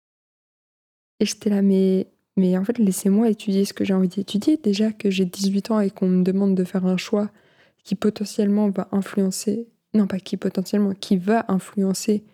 Et 1.20 1.26
j'étais 1.26 1.50
là, 1.50 1.60
mais, 1.60 2.06
mais 2.38 2.56
en 2.56 2.64
fait, 2.64 2.78
laissez-moi 2.78 3.28
étudier 3.28 3.66
ce 3.66 3.74
que 3.74 3.84
j'ai 3.84 3.92
envie 3.92 4.08
d'étudier. 4.08 4.56
Déjà 4.56 4.90
que 4.90 5.10
j'ai 5.10 5.26
18 5.26 5.72
ans 5.72 5.80
et 5.80 5.90
qu'on 5.90 6.08
me 6.08 6.22
demande 6.22 6.54
de 6.54 6.64
faire 6.64 6.86
un 6.86 6.96
choix 6.96 7.28
qui 7.84 7.96
potentiellement 7.96 8.70
va 8.70 8.88
influencer, 8.92 9.68
non 9.92 10.06
pas 10.06 10.20
qui 10.20 10.38
potentiellement, 10.38 10.94
qui 10.94 11.18
va 11.18 11.44
influencer 11.48 12.24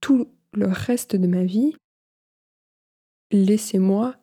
tout 0.00 0.26
le 0.52 0.66
reste 0.66 1.14
de 1.14 1.28
ma 1.28 1.44
vie, 1.44 1.76
laissez-moi 3.30 4.16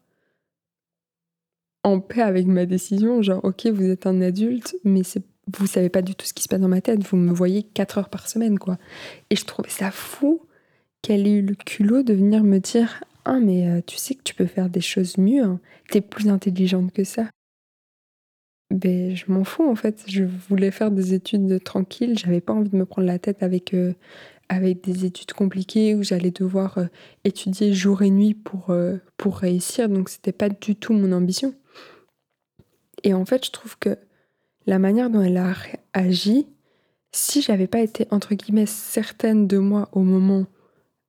en 1.84 2.00
paix 2.00 2.22
avec 2.22 2.48
ma 2.48 2.66
décision. 2.66 3.22
Genre, 3.22 3.44
ok, 3.44 3.68
vous 3.68 3.90
êtes 3.90 4.08
un 4.08 4.22
adulte, 4.22 4.76
mais 4.84 5.04
c'est 5.04 5.24
vous 5.58 5.68
savez 5.68 5.90
pas 5.90 6.02
du 6.02 6.14
tout 6.14 6.26
ce 6.26 6.34
qui 6.34 6.44
se 6.44 6.50
passe 6.50 6.60
dans 6.60 6.68
ma 6.68 6.82
tête. 6.82 7.04
Vous 7.04 7.18
me 7.18 7.34
voyez 7.34 7.64
4 7.64 7.98
heures 8.00 8.10
par 8.10 8.28
semaine, 8.28 8.60
quoi. 8.60 8.78
Et 9.30 9.36
je 9.36 9.46
trouvais 9.46 9.70
ça 9.70 9.92
fou 9.92 10.42
qu'elle 11.02 11.26
ait 11.26 11.32
eu 11.32 11.42
le 11.42 11.56
culot 11.56 12.04
de 12.04 12.14
venir 12.14 12.44
me 12.44 12.60
dire 12.60 13.04
ah, 13.26 13.40
mais 13.40 13.68
euh, 13.68 13.82
tu 13.86 13.98
sais 13.98 14.16
que 14.16 14.24
tu 14.24 14.34
peux 14.36 14.46
faire 14.46 14.70
des 14.70 14.82
choses 14.82 15.18
mieux, 15.18 15.44
hein. 15.44 15.60
t'es 15.90 16.02
plus 16.02 16.30
intelligente 16.30 16.94
que 16.94 17.04
ça. 17.04 17.30
Ben, 18.72 19.16
je 19.16 19.26
m'en 19.30 19.44
fous 19.44 19.70
en 19.70 19.76
fait. 19.76 20.04
Je 20.08 20.24
voulais 20.24 20.72
faire 20.72 20.92
des 20.92 21.14
études 21.14 21.64
tranquilles. 21.64 22.18
J'avais 22.18 22.42
pas 22.42 22.54
envie 22.54 22.70
de 22.70 22.76
me 22.76 22.86
prendre 22.86 23.08
la 23.08 23.20
tête 23.20 23.44
avec, 23.44 23.74
euh, 23.74 23.94
avec 24.50 24.84
des 24.84 25.06
études 25.06 25.34
compliquées 25.34 25.96
où 25.96 26.04
j'allais 26.04 26.32
devoir 26.32 26.78
euh, 26.78 26.86
étudier 27.24 27.74
jour 27.74 28.02
et 28.02 28.10
nuit 28.10 28.34
pour, 28.34 28.70
euh, 28.70 28.98
pour 29.18 29.38
réussir. 29.38 29.90
Donc 29.90 30.10
c'était 30.10 30.32
pas 30.32 30.50
du 30.50 30.76
tout 30.76 30.94
mon 30.94 31.12
ambition. 31.12 31.54
Et 33.04 33.14
en 33.14 33.26
fait, 33.26 33.46
je 33.46 33.52
trouve 33.52 33.78
que 33.78 33.98
la 34.66 34.80
manière 34.80 35.10
dont 35.10 35.22
elle 35.22 35.38
a 35.38 35.54
agi, 35.94 36.48
si 37.12 37.42
j'avais 37.42 37.68
pas 37.68 37.80
été 37.80 38.08
entre 38.12 38.36
guillemets 38.36 38.66
certaine 38.66 39.48
de 39.48 39.58
moi 39.58 39.90
au 39.92 40.02
moment, 40.02 40.46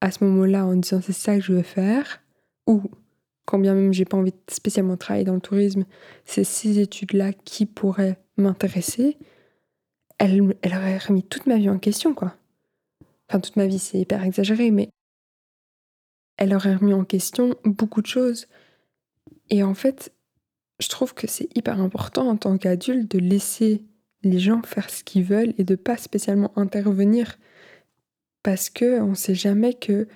à 0.00 0.10
ce 0.10 0.24
moment-là, 0.24 0.64
en 0.66 0.76
disant 0.76 1.00
c'est 1.02 1.12
ça 1.12 1.36
que 1.36 1.42
je 1.42 1.52
veux 1.52 1.62
faire, 1.62 2.20
ou 2.66 2.82
quand 3.46 3.58
bien 3.58 3.74
même 3.74 3.92
j'ai 3.92 4.04
pas 4.04 4.16
envie 4.16 4.30
de 4.30 4.36
spécialement 4.48 4.96
travailler 4.96 5.24
dans 5.24 5.34
le 5.34 5.40
tourisme, 5.40 5.84
c'est 6.24 6.44
ces 6.44 6.78
études-là 6.78 7.32
qui 7.32 7.66
pourraient 7.66 8.18
m'intéresser, 8.36 9.16
elle, 10.18 10.54
elle 10.62 10.74
aurait 10.74 10.98
remis 10.98 11.22
toute 11.22 11.46
ma 11.46 11.56
vie 11.56 11.70
en 11.70 11.78
question, 11.78 12.14
quoi. 12.14 12.36
Enfin, 13.28 13.40
toute 13.40 13.56
ma 13.56 13.66
vie, 13.66 13.78
c'est 13.78 13.98
hyper 13.98 14.22
exagéré, 14.22 14.70
mais 14.70 14.90
elle 16.36 16.54
aurait 16.54 16.76
remis 16.76 16.94
en 16.94 17.04
question 17.04 17.54
beaucoup 17.64 18.00
de 18.00 18.06
choses. 18.06 18.46
Et 19.50 19.62
en 19.62 19.74
fait, 19.74 20.12
je 20.78 20.88
trouve 20.88 21.14
que 21.14 21.26
c'est 21.26 21.48
hyper 21.56 21.80
important 21.80 22.28
en 22.28 22.36
tant 22.36 22.56
qu'adulte 22.56 23.10
de 23.10 23.18
laisser 23.18 23.84
les 24.22 24.38
gens 24.38 24.62
faire 24.62 24.90
ce 24.90 25.04
qu'ils 25.04 25.24
veulent 25.24 25.54
et 25.58 25.64
de 25.64 25.74
pas 25.74 25.96
spécialement 25.96 26.56
intervenir. 26.56 27.38
Parce 28.42 28.70
que 28.70 29.00
on 29.00 29.14
sait 29.14 29.34
jamais 29.34 29.74
que 29.74 30.08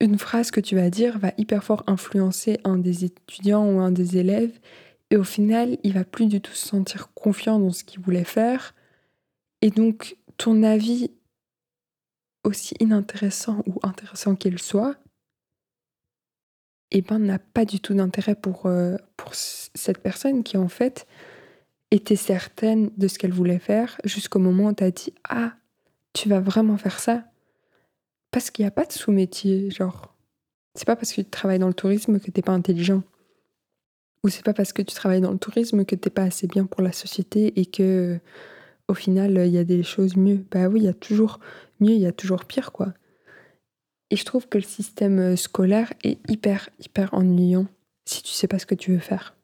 une 0.00 0.18
phrase 0.18 0.50
que 0.50 0.60
tu 0.60 0.74
vas 0.76 0.90
dire 0.90 1.18
va 1.18 1.32
hyper 1.38 1.64
fort 1.64 1.84
influencer 1.86 2.58
un 2.64 2.76
des 2.76 3.04
étudiants 3.04 3.66
ou 3.66 3.80
un 3.80 3.92
des 3.92 4.18
élèves. 4.18 4.58
Et 5.10 5.16
au 5.16 5.24
final, 5.24 5.78
il 5.84 5.92
va 5.94 6.04
plus 6.04 6.26
du 6.26 6.40
tout 6.40 6.52
se 6.52 6.68
sentir 6.68 7.12
confiant 7.14 7.58
dans 7.58 7.70
ce 7.70 7.84
qu'il 7.84 8.00
voulait 8.00 8.24
faire. 8.24 8.74
Et 9.62 9.70
donc 9.70 10.16
ton 10.36 10.62
avis 10.62 11.10
aussi 12.46 12.74
inintéressant 12.80 13.62
ou 13.66 13.78
intéressant 13.82 14.36
qu'il 14.36 14.58
soit, 14.58 14.96
eh 16.92 17.02
ben, 17.02 17.18
n'a 17.18 17.38
pas 17.38 17.64
du 17.64 17.80
tout 17.80 17.94
d'intérêt 17.94 18.36
pour, 18.36 18.66
euh, 18.66 18.96
pour 19.16 19.34
cette 19.34 19.98
personne 19.98 20.44
qui, 20.44 20.56
en 20.56 20.68
fait, 20.68 21.06
était 21.90 22.16
certaine 22.16 22.90
de 22.96 23.08
ce 23.08 23.18
qu'elle 23.18 23.32
voulait 23.32 23.58
faire 23.58 23.98
jusqu'au 24.04 24.38
moment 24.38 24.68
où 24.68 24.74
tu 24.74 24.84
as 24.84 24.90
dit 24.90 25.12
Ah, 25.28 25.54
tu 26.12 26.28
vas 26.28 26.40
vraiment 26.40 26.76
faire 26.76 27.00
ça? 27.00 27.24
Parce 28.30 28.50
qu'il 28.50 28.64
n'y 28.64 28.68
a 28.68 28.72
pas 28.72 28.86
de 28.86 28.92
sous-métier. 28.92 29.70
Genre, 29.70 30.14
c'est 30.74 30.86
pas 30.86 30.96
parce 30.96 31.12
que 31.12 31.22
tu 31.22 31.30
travailles 31.30 31.58
dans 31.58 31.68
le 31.68 31.74
tourisme 31.74 32.20
que 32.20 32.30
t'es 32.30 32.42
pas 32.42 32.52
intelligent. 32.52 33.02
Ou 34.24 34.28
c'est 34.28 34.44
pas 34.44 34.54
parce 34.54 34.72
que 34.72 34.82
tu 34.82 34.94
travailles 34.94 35.20
dans 35.20 35.32
le 35.32 35.38
tourisme 35.38 35.84
que 35.84 35.94
t'es 35.94 36.10
pas 36.10 36.24
assez 36.24 36.46
bien 36.46 36.66
pour 36.66 36.82
la 36.82 36.92
société 36.92 37.58
et 37.60 37.66
que, 37.66 38.18
au 38.88 38.94
final, 38.94 39.42
il 39.46 39.52
y 39.52 39.58
a 39.58 39.64
des 39.64 39.82
choses 39.82 40.16
mieux. 40.16 40.44
Bah 40.50 40.68
oui, 40.68 40.80
il 40.80 40.84
y 40.84 40.88
a 40.88 40.94
toujours 40.94 41.40
mieux, 41.80 41.92
il 41.92 42.00
y 42.00 42.06
a 42.06 42.12
toujours 42.12 42.44
pire, 42.44 42.72
quoi. 42.72 42.92
Et 44.10 44.16
je 44.16 44.24
trouve 44.24 44.48
que 44.48 44.58
le 44.58 44.64
système 44.64 45.18
euh, 45.18 45.36
scolaire 45.36 45.92
est 46.04 46.18
hyper, 46.30 46.70
hyper 46.78 47.12
ennuyant 47.12 47.66
si 48.04 48.22
tu 48.22 48.30
sais 48.32 48.46
pas 48.46 48.58
ce 48.58 48.66
que 48.66 48.74
tu 48.74 48.92
veux 48.92 49.00
faire. 49.00 49.36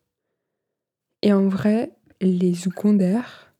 Et 1.22 1.32
en 1.32 1.48
vrai, 1.48 1.92
les 2.20 2.54
secondaires, 2.54 3.52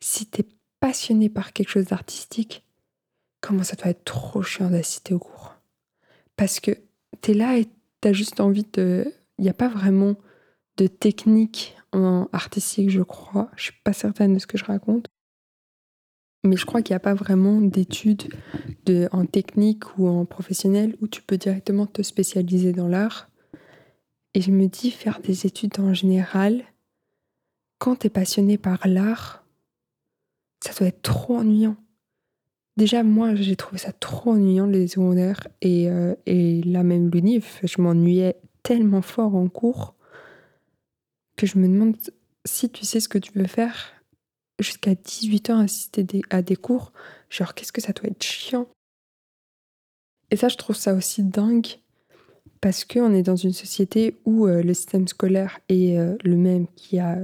si 0.00 0.26
t'es 0.26 0.44
passionné 0.80 1.28
par 1.28 1.52
quelque 1.52 1.70
chose 1.70 1.86
d'artistique, 1.86 2.64
comment 3.40 3.62
ça 3.62 3.76
doit 3.76 3.90
être 3.90 4.04
trop 4.04 4.42
chiant 4.42 4.70
d'assister 4.70 5.14
au 5.14 5.18
cours. 5.18 5.54
Parce 6.36 6.60
que 6.60 6.72
t'es 7.20 7.34
là 7.34 7.58
et 7.58 7.68
t'as 8.00 8.12
juste 8.12 8.40
envie 8.40 8.66
de. 8.72 9.12
Il 9.38 9.42
n'y 9.42 9.50
a 9.50 9.54
pas 9.54 9.68
vraiment 9.68 10.16
de 10.76 10.86
technique 10.86 11.76
en 11.92 12.28
artistique, 12.32 12.90
je 12.90 13.02
crois. 13.02 13.50
Je 13.56 13.64
suis 13.64 13.80
pas 13.84 13.92
certaine 13.92 14.34
de 14.34 14.38
ce 14.38 14.46
que 14.46 14.58
je 14.58 14.64
raconte. 14.64 15.06
Mais 16.44 16.56
je 16.56 16.64
crois 16.64 16.82
qu'il 16.82 16.92
n'y 16.92 16.98
a 16.98 17.00
pas 17.00 17.14
vraiment 17.14 17.60
d'études 17.60 18.32
de, 18.86 19.08
en 19.12 19.26
technique 19.26 19.98
ou 19.98 20.08
en 20.08 20.24
professionnel 20.24 20.96
où 21.00 21.08
tu 21.08 21.20
peux 21.22 21.36
directement 21.36 21.86
te 21.86 22.02
spécialiser 22.02 22.72
dans 22.72 22.88
l'art. 22.88 23.28
Et 24.34 24.40
je 24.40 24.50
me 24.50 24.66
dis, 24.66 24.90
faire 24.90 25.20
des 25.20 25.46
études 25.46 25.80
en 25.80 25.94
général, 25.94 26.62
quand 27.78 27.96
tu 27.96 28.06
es 28.06 28.10
passionné 28.10 28.56
par 28.56 28.86
l'art, 28.86 29.44
ça 30.60 30.72
doit 30.74 30.88
être 30.88 31.02
trop 31.02 31.36
ennuyant. 31.36 31.76
Déjà, 32.76 33.02
moi, 33.02 33.34
j'ai 33.34 33.56
trouvé 33.56 33.78
ça 33.78 33.92
trop 33.92 34.30
ennuyant, 34.30 34.66
les 34.66 34.86
secondaires. 34.86 35.48
Et, 35.60 35.90
euh, 35.90 36.14
et 36.26 36.62
là, 36.62 36.84
même 36.84 37.10
l'UNIF, 37.10 37.60
je 37.64 37.82
m'ennuyais 37.82 38.36
tellement 38.62 39.02
fort 39.02 39.34
en 39.34 39.48
cours 39.48 39.96
que 41.36 41.46
je 41.46 41.58
me 41.58 41.66
demande 41.66 41.96
si 42.44 42.70
tu 42.70 42.84
sais 42.84 43.00
ce 43.00 43.08
que 43.08 43.18
tu 43.18 43.32
veux 43.34 43.46
faire, 43.46 43.92
jusqu'à 44.58 44.94
18 44.94 45.50
ans 45.50 45.58
assister 45.60 46.06
à 46.30 46.42
des 46.42 46.56
cours, 46.56 46.92
genre 47.30 47.54
qu'est-ce 47.54 47.72
que 47.72 47.80
ça 47.80 47.92
doit 47.92 48.10
être 48.10 48.22
chiant. 48.22 48.66
Et 50.30 50.36
ça, 50.36 50.48
je 50.48 50.56
trouve 50.56 50.76
ça 50.76 50.94
aussi 50.94 51.22
dingue 51.22 51.66
parce 52.60 52.84
qu'on 52.84 53.14
est 53.14 53.22
dans 53.22 53.36
une 53.36 53.52
société 53.52 54.18
où 54.24 54.46
euh, 54.46 54.62
le 54.62 54.74
système 54.74 55.06
scolaire 55.06 55.60
est 55.68 55.98
euh, 55.98 56.16
le 56.24 56.36
même 56.36 56.66
qu'il 56.74 56.98
y 56.98 57.00
a 57.00 57.18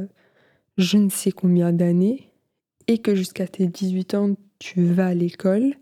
je 0.76 0.97
ne 0.97 1.09
sais 1.09 1.33
combien 1.33 1.73
d'années 1.73 2.31
et 2.88 2.99
que 2.99 3.14
jusqu'à 3.14 3.47
tes 3.47 3.67
18 3.67 4.14
ans, 4.14 4.31
tu 4.59 4.85
vas 4.85 5.09
à 5.09 5.14
l'école. 5.14 5.75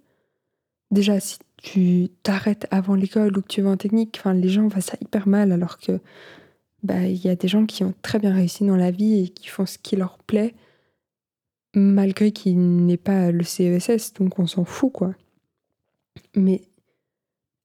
Déjà, 0.90 1.18
si 1.20 1.38
tu 1.56 2.08
t'arrêtes 2.22 2.66
avant 2.70 2.94
l'école 2.94 3.36
ou 3.36 3.42
que 3.42 3.48
tu 3.48 3.62
vas 3.62 3.70
en 3.70 3.76
technique, 3.76 4.16
enfin, 4.18 4.34
les 4.34 4.48
gens 4.48 4.68
voient 4.68 4.80
ça 4.80 4.98
hyper 5.00 5.26
mal 5.26 5.52
alors 5.52 5.78
que 5.78 6.00
bah, 6.82 7.06
il 7.06 7.24
y 7.24 7.28
a 7.28 7.36
des 7.36 7.48
gens 7.48 7.64
qui 7.64 7.84
ont 7.84 7.94
très 8.02 8.18
bien 8.18 8.34
réussi 8.34 8.66
dans 8.66 8.76
la 8.76 8.90
vie 8.90 9.24
et 9.24 9.28
qui 9.28 9.48
font 9.48 9.66
ce 9.66 9.78
qui 9.78 9.96
leur 9.96 10.18
plaît 10.18 10.54
malgré 11.74 12.32
qu'il 12.32 12.86
n'est 12.86 12.96
pas 12.96 13.30
le 13.30 13.44
CESS, 13.44 14.14
donc 14.14 14.38
on 14.38 14.46
s'en 14.46 14.64
fout, 14.64 14.92
quoi. 14.92 15.14
Mais 16.34 16.62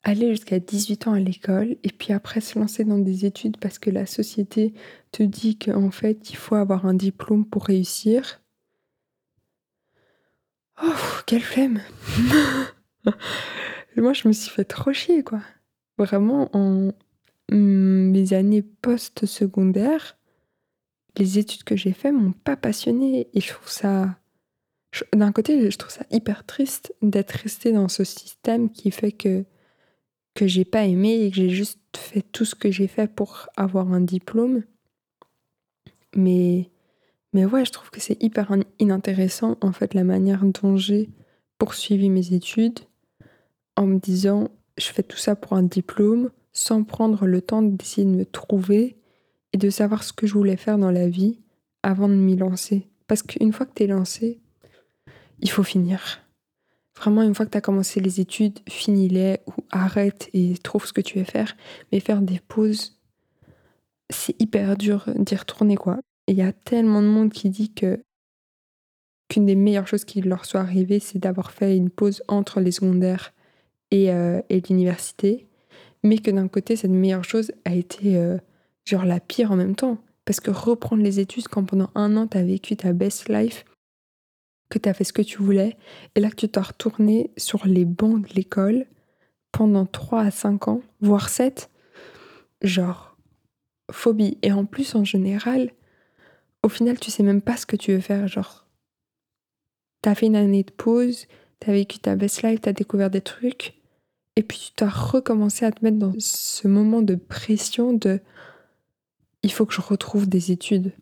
aller 0.03 0.29
jusqu'à 0.29 0.59
18 0.59 1.07
ans 1.07 1.13
à 1.13 1.19
l'école 1.19 1.75
et 1.83 1.89
puis 1.89 2.13
après 2.13 2.39
se 2.39 2.57
lancer 2.57 2.85
dans 2.85 2.99
des 2.99 3.25
études 3.25 3.57
parce 3.57 3.77
que 3.77 3.89
la 3.89 4.05
société 4.05 4.73
te 5.11 5.23
dit 5.23 5.57
qu'en 5.57 5.91
fait, 5.91 6.29
il 6.29 6.37
faut 6.37 6.55
avoir 6.55 6.85
un 6.85 6.93
diplôme 6.93 7.45
pour 7.45 7.65
réussir. 7.65 8.41
Oh, 10.81 10.93
quelle 11.25 11.41
flemme 11.41 11.81
Moi, 13.97 14.13
je 14.13 14.27
me 14.27 14.33
suis 14.33 14.51
fait 14.51 14.63
trop 14.63 14.93
chier, 14.93 15.23
quoi. 15.23 15.41
Vraiment, 15.97 16.49
en 16.55 16.91
mes 17.49 18.33
années 18.33 18.61
post-secondaires, 18.61 20.17
les 21.17 21.39
études 21.39 21.63
que 21.63 21.75
j'ai 21.75 21.93
faites 21.93 22.13
m'ont 22.13 22.31
pas 22.31 22.55
passionnée 22.55 23.27
et 23.33 23.41
je 23.41 23.49
trouve 23.49 23.69
ça 23.69 24.17
d'un 25.13 25.31
côté 25.31 25.69
je 25.69 25.77
trouve 25.77 25.91
ça 25.91 26.05
hyper 26.11 26.45
triste 26.45 26.93
d'être 27.01 27.31
resté 27.31 27.71
dans 27.71 27.87
ce 27.87 28.03
système 28.03 28.69
qui 28.71 28.91
fait 28.91 29.11
que 29.11 29.45
que 30.37 30.47
j'ai 30.47 30.65
pas 30.65 30.85
aimé 30.85 31.23
et 31.23 31.31
que 31.31 31.37
j'ai 31.37 31.49
juste 31.49 31.79
fait 31.97 32.21
tout 32.21 32.45
ce 32.45 32.53
que 32.53 32.69
j'ai 32.69 32.87
fait 32.87 33.07
pour 33.07 33.47
avoir 33.57 33.91
un 33.91 34.01
diplôme. 34.01 34.63
Mais 36.15 36.69
mais 37.33 37.45
ouais 37.45 37.65
je 37.65 37.71
trouve 37.71 37.89
que 37.89 37.99
c'est 37.99 38.21
hyper 38.21 38.55
inintéressant 38.79 39.57
en 39.61 39.71
fait 39.71 39.95
la 39.95 40.03
manière 40.03 40.45
dont 40.45 40.77
j'ai 40.77 41.09
poursuivi 41.57 42.09
mes 42.09 42.33
études 42.33 42.79
en 43.75 43.87
me 43.87 43.99
disant 43.99 44.49
je 44.77 44.85
fais 44.85 45.03
tout 45.03 45.17
ça 45.17 45.35
pour 45.35 45.53
un 45.53 45.63
diplôme 45.63 46.29
sans 46.53 46.83
prendre 46.83 47.25
le 47.25 47.41
temps 47.41 47.63
d'essayer 47.63 48.05
de 48.05 48.15
me 48.15 48.25
trouver 48.25 48.95
et 49.53 49.57
de 49.57 49.69
savoir 49.69 50.03
ce 50.03 50.13
que 50.13 50.27
je 50.27 50.33
voulais 50.33 50.57
faire 50.57 50.77
dans 50.77 50.91
la 50.91 51.07
vie 51.07 51.39
avant 51.83 52.09
de 52.09 52.15
m'y 52.15 52.35
lancer. 52.35 52.87
Parce 53.07 53.23
qu'une 53.23 53.53
fois 53.53 53.65
que 53.65 53.73
tu 53.73 53.83
es 53.83 53.87
lancé, 53.87 54.39
il 55.39 55.49
faut 55.49 55.63
finir. 55.63 56.19
Vraiment, 56.97 57.21
une 57.21 57.35
fois 57.35 57.45
que 57.45 57.51
tu 57.51 57.57
as 57.57 57.61
commencé 57.61 57.99
les 57.99 58.19
études, 58.19 58.59
finis-les 58.67 59.39
ou 59.45 59.53
arrête 59.69 60.29
et 60.33 60.55
trouve 60.57 60.85
ce 60.85 60.93
que 60.93 61.01
tu 61.01 61.19
veux 61.19 61.25
faire. 61.25 61.55
Mais 61.91 61.99
faire 61.99 62.21
des 62.21 62.39
pauses, 62.39 62.99
c'est 64.09 64.39
hyper 64.41 64.75
dur 64.77 65.05
d'y 65.15 65.35
retourner, 65.35 65.75
quoi. 65.75 65.99
Et 66.27 66.31
il 66.31 66.37
y 66.37 66.41
a 66.41 66.51
tellement 66.51 67.01
de 67.01 67.07
monde 67.07 67.31
qui 67.31 67.49
dit 67.49 67.73
que 67.73 68.01
qu'une 69.29 69.45
des 69.45 69.55
meilleures 69.55 69.87
choses 69.87 70.05
qui 70.05 70.21
leur 70.21 70.45
soit 70.45 70.61
arrivée, 70.61 70.99
c'est 70.99 71.19
d'avoir 71.19 71.51
fait 71.51 71.75
une 71.75 71.89
pause 71.89 72.23
entre 72.29 72.61
les 72.61 72.71
secondaires 72.71 73.33
et, 73.91 74.11
euh, 74.11 74.41
et 74.49 74.61
l'université. 74.61 75.47
Mais 76.03 76.17
que 76.17 76.31
d'un 76.31 76.47
côté, 76.47 76.75
cette 76.75 76.91
meilleure 76.91 77.25
chose 77.25 77.51
a 77.65 77.75
été 77.75 78.17
euh, 78.17 78.37
genre 78.87 79.05
la 79.05 79.19
pire 79.19 79.51
en 79.51 79.55
même 79.55 79.75
temps. 79.75 79.97
Parce 80.25 80.39
que 80.39 80.51
reprendre 80.51 81.03
les 81.03 81.19
études 81.19 81.47
quand 81.47 81.63
pendant 81.63 81.89
un 81.95 82.17
an 82.17 82.27
tu 82.27 82.37
as 82.37 82.43
vécu 82.43 82.75
ta 82.75 82.93
best 82.93 83.29
life, 83.29 83.65
que 84.69 84.79
tu 84.79 84.89
as 84.89 84.93
fait 84.93 85.03
ce 85.03 85.13
que 85.13 85.21
tu 85.21 85.37
voulais, 85.37 85.77
et 86.15 86.19
là 86.19 86.29
que 86.29 86.35
tu 86.35 86.49
t'as 86.49 86.61
retourné 86.61 87.31
sur 87.37 87.65
les 87.65 87.85
bancs 87.85 88.27
de 88.27 88.33
l'école 88.33 88.85
pendant 89.51 89.85
3 89.85 90.21
à 90.21 90.31
5 90.31 90.67
ans, 90.67 90.81
voire 90.99 91.29
7, 91.29 91.69
genre 92.61 93.17
phobie. 93.91 94.37
Et 94.41 94.51
en 94.51 94.65
plus, 94.65 94.95
en 94.95 95.05
général, 95.05 95.71
au 96.63 96.69
final, 96.69 96.99
tu 96.99 97.11
sais 97.11 97.23
même 97.23 97.41
pas 97.41 97.55
ce 97.55 97.65
que 97.65 97.77
tu 97.77 97.93
veux 97.93 98.01
faire. 98.01 98.27
Genre, 98.27 98.65
t'as 100.01 100.15
fait 100.15 100.25
une 100.25 100.35
année 100.35 100.63
de 100.63 100.71
pause, 100.71 101.27
t'as 101.59 101.71
vécu 101.71 101.99
ta 101.99 102.15
best 102.15 102.43
life, 102.43 102.59
t'as 102.61 102.73
découvert 102.73 103.09
des 103.09 103.21
trucs, 103.21 103.75
et 104.35 104.43
puis 104.43 104.59
tu 104.59 104.71
t'as 104.75 104.89
recommencé 104.89 105.65
à 105.65 105.71
te 105.71 105.83
mettre 105.83 105.97
dans 105.97 106.13
ce 106.19 106.67
moment 106.67 107.01
de 107.01 107.15
pression 107.15 107.93
de 107.93 108.19
il 109.43 109.51
faut 109.51 109.65
que 109.65 109.73
je 109.73 109.81
retrouve 109.81 110.27
des 110.27 110.51
études. 110.51 110.93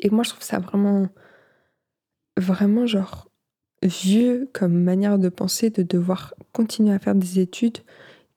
Et 0.00 0.10
moi, 0.10 0.24
je 0.24 0.30
trouve 0.30 0.42
ça 0.42 0.58
vraiment, 0.58 1.08
vraiment 2.36 2.86
genre 2.86 3.28
vieux 3.82 4.48
comme 4.52 4.82
manière 4.82 5.18
de 5.18 5.28
penser 5.28 5.70
de 5.70 5.82
devoir 5.82 6.34
continuer 6.52 6.92
à 6.92 6.98
faire 6.98 7.14
des 7.14 7.38
études 7.38 7.78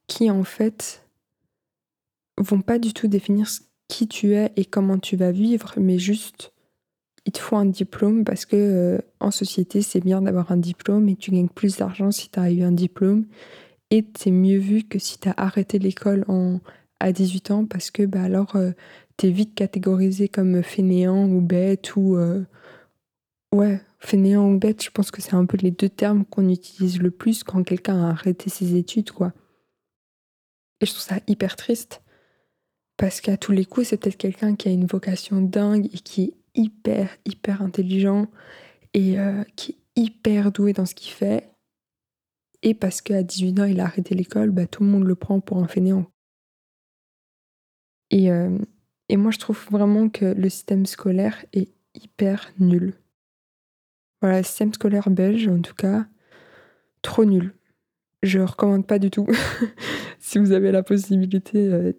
qui 0.07 0.29
en 0.29 0.43
fait 0.43 1.05
vont 2.37 2.61
pas 2.61 2.79
du 2.79 2.93
tout 2.93 3.07
définir 3.07 3.47
qui 3.87 4.07
tu 4.07 4.33
es 4.33 4.51
et 4.55 4.65
comment 4.65 4.99
tu 4.99 5.15
vas 5.15 5.31
vivre, 5.31 5.73
mais 5.77 5.97
juste 5.97 6.53
il 7.25 7.31
te 7.31 7.39
faut 7.39 7.57
un 7.57 7.65
diplôme 7.65 8.23
parce 8.23 8.45
que 8.45 8.55
euh, 8.55 8.97
en 9.19 9.31
société 9.31 9.81
c'est 9.81 9.99
bien 9.99 10.21
d'avoir 10.21 10.51
un 10.51 10.57
diplôme 10.57 11.09
et 11.09 11.15
tu 11.15 11.31
gagnes 11.31 11.49
plus 11.49 11.77
d'argent 11.77 12.09
si 12.11 12.29
tu 12.29 12.39
as 12.39 12.51
eu 12.51 12.63
un 12.63 12.71
diplôme 12.71 13.25
et 13.91 14.05
c'est 14.17 14.31
mieux 14.31 14.59
vu 14.59 14.83
que 14.83 14.97
si 14.97 15.19
tu 15.19 15.27
as 15.27 15.33
arrêté 15.35 15.77
l'école 15.77 16.23
en 16.29 16.59
à 16.99 17.11
18 17.11 17.51
ans 17.51 17.65
parce 17.65 17.91
que 17.91 18.03
bah 18.03 18.23
alors 18.23 18.55
euh, 18.55 18.71
tu 19.17 19.27
es 19.27 19.31
vite 19.31 19.55
catégorisé 19.55 20.27
comme 20.27 20.63
fainéant 20.63 21.27
ou 21.27 21.41
bête 21.41 21.95
ou 21.95 22.15
euh, 22.15 22.43
ouais 23.53 23.81
fainéant 23.99 24.49
ou 24.49 24.57
bête 24.57 24.83
je 24.83 24.91
pense 24.91 25.11
que 25.11 25.21
c'est 25.21 25.35
un 25.35 25.45
peu 25.45 25.57
les 25.57 25.71
deux 25.71 25.89
termes 25.89 26.25
qu'on 26.25 26.49
utilise 26.49 26.99
le 26.99 27.11
plus 27.11 27.43
quand 27.43 27.63
quelqu'un 27.63 28.03
a 28.03 28.09
arrêté 28.09 28.49
ses 28.49 28.75
études 28.75 29.11
quoi 29.11 29.33
et 30.81 30.85
je 30.85 30.91
trouve 30.91 31.03
ça 31.03 31.19
hyper 31.27 31.55
triste 31.55 32.01
parce 32.97 33.21
qu'à 33.21 33.37
tous 33.37 33.51
les 33.51 33.65
coups, 33.65 33.87
c'est 33.87 33.97
peut-être 33.97 34.17
quelqu'un 34.17 34.55
qui 34.55 34.67
a 34.67 34.71
une 34.71 34.87
vocation 34.87 35.39
dingue 35.39 35.85
et 35.85 35.99
qui 35.99 36.23
est 36.23 36.33
hyper, 36.55 37.09
hyper 37.25 37.61
intelligent 37.61 38.27
et 38.93 39.19
euh, 39.19 39.43
qui 39.55 39.71
est 39.71 40.01
hyper 40.01 40.51
doué 40.51 40.73
dans 40.73 40.87
ce 40.87 40.95
qu'il 40.95 41.11
fait. 41.11 41.51
Et 42.63 42.73
parce 42.73 43.01
qu'à 43.01 43.21
18 43.21 43.59
ans, 43.59 43.65
il 43.65 43.79
a 43.79 43.85
arrêté 43.85 44.15
l'école, 44.15 44.49
bah, 44.49 44.65
tout 44.65 44.83
le 44.83 44.89
monde 44.89 45.03
le 45.03 45.13
prend 45.13 45.39
pour 45.39 45.59
un 45.59 45.67
fainéant. 45.67 46.07
Et, 48.11 48.31
euh, 48.31 48.57
et 49.09 49.17
moi, 49.17 49.31
je 49.31 49.39
trouve 49.39 49.59
vraiment 49.69 50.09
que 50.09 50.25
le 50.25 50.49
système 50.49 50.85
scolaire 50.85 51.45
est 51.53 51.69
hyper 51.93 52.51
nul. 52.59 52.93
Voilà, 54.21 54.39
le 54.39 54.43
système 54.43 54.73
scolaire 54.73 55.09
belge, 55.09 55.47
en 55.47 55.61
tout 55.61 55.75
cas, 55.75 56.05
trop 57.01 57.25
nul. 57.25 57.53
Je 58.23 58.39
recommande 58.39 58.87
pas 58.87 58.99
du 58.99 59.11
tout. 59.11 59.27
si 60.19 60.39
vous 60.39 60.51
avez 60.51 60.71
la 60.71 60.83
possibilité, 60.83 61.67
euh, 61.71 61.93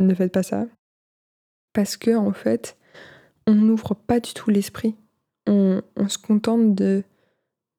ne 0.00 0.14
faites 0.14 0.32
pas 0.32 0.42
ça. 0.42 0.66
Parce 1.72 1.96
que, 1.96 2.14
en 2.14 2.32
fait, 2.32 2.76
on 3.46 3.54
n'ouvre 3.54 3.94
pas 3.94 4.20
du 4.20 4.34
tout 4.34 4.50
l'esprit. 4.50 4.94
On, 5.46 5.82
se 6.08 6.18
contente 6.18 6.74
de 6.74 7.02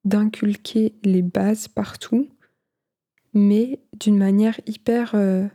d'inculquer 0.04 0.94
les 1.02 1.22
bases 1.22 1.66
partout, 1.66 2.28
mais 3.34 3.80
d'une 3.98 4.18
manière 4.18 4.60
hyper. 4.66 5.14
Euh, 5.14 5.48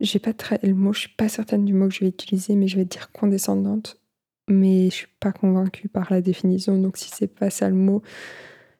j'ai 0.00 0.18
pas 0.18 0.32
très 0.32 0.58
le 0.62 0.74
mot, 0.74 0.92
je 0.92 1.00
suis 1.00 1.08
pas 1.08 1.28
certaine 1.28 1.64
du 1.64 1.72
mot 1.72 1.88
que 1.88 1.94
je 1.94 2.00
vais 2.00 2.08
utiliser, 2.08 2.54
mais 2.54 2.68
je 2.68 2.76
vais 2.76 2.84
dire 2.84 3.12
condescendante. 3.12 4.00
Mais 4.48 4.90
je 4.90 4.94
suis 4.94 5.08
pas 5.18 5.32
convaincue 5.32 5.88
par 5.88 6.12
la 6.12 6.20
définition, 6.20 6.78
donc 6.78 6.96
si 6.96 7.10
c'est 7.10 7.26
pas 7.26 7.50
ça 7.50 7.68
le 7.68 7.74
mot, 7.74 8.02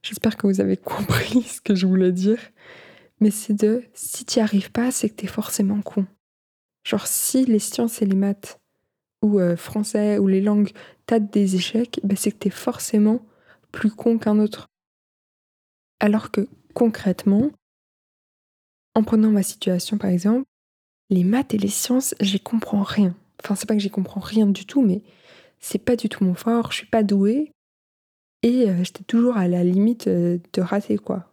j'espère 0.02 0.36
que 0.36 0.46
vous 0.46 0.60
avez 0.60 0.76
compris 0.76 1.42
ce 1.46 1.60
que 1.60 1.74
je 1.74 1.86
voulais 1.86 2.12
dire. 2.12 2.38
Mais 3.20 3.30
c'est 3.30 3.54
de 3.54 3.82
si 3.94 4.24
tu 4.24 4.38
n'y 4.38 4.42
arrives 4.42 4.70
pas, 4.70 4.90
c'est 4.90 5.08
que 5.08 5.16
tu 5.16 5.24
es 5.24 5.28
forcément 5.28 5.80
con. 5.80 6.06
Genre, 6.84 7.06
si 7.06 7.44
les 7.46 7.58
sciences 7.58 8.02
et 8.02 8.06
les 8.06 8.14
maths, 8.14 8.60
ou 9.22 9.40
euh, 9.40 9.56
français, 9.56 10.18
ou 10.18 10.28
les 10.28 10.40
langues, 10.40 10.70
t'as 11.06 11.18
des 11.18 11.56
échecs, 11.56 12.00
bah, 12.04 12.14
c'est 12.16 12.30
que 12.30 12.36
t'es 12.36 12.50
forcément 12.50 13.26
plus 13.72 13.90
con 13.90 14.18
qu'un 14.18 14.38
autre. 14.38 14.68
Alors 15.98 16.30
que 16.30 16.48
concrètement, 16.74 17.50
en 18.94 19.02
prenant 19.02 19.30
ma 19.30 19.42
situation 19.42 19.98
par 19.98 20.10
exemple, 20.10 20.46
les 21.10 21.24
maths 21.24 21.54
et 21.54 21.58
les 21.58 21.68
sciences, 21.68 22.14
j'y 22.20 22.40
comprends 22.40 22.82
rien. 22.82 23.14
Enfin, 23.42 23.54
c'est 23.54 23.66
pas 23.66 23.74
que 23.74 23.80
j'y 23.80 23.90
comprends 23.90 24.20
rien 24.20 24.46
du 24.46 24.66
tout, 24.66 24.82
mais 24.82 25.02
c'est 25.60 25.78
pas 25.78 25.96
du 25.96 26.08
tout 26.08 26.24
mon 26.24 26.34
fort, 26.34 26.72
je 26.72 26.78
suis 26.78 26.86
pas 26.86 27.02
douée. 27.02 27.52
Et 28.42 28.68
euh, 28.68 28.84
j'étais 28.84 29.04
toujours 29.04 29.36
à 29.36 29.48
la 29.48 29.64
limite 29.64 30.08
euh, 30.08 30.38
de 30.52 30.62
rater, 30.62 30.98
quoi. 30.98 31.32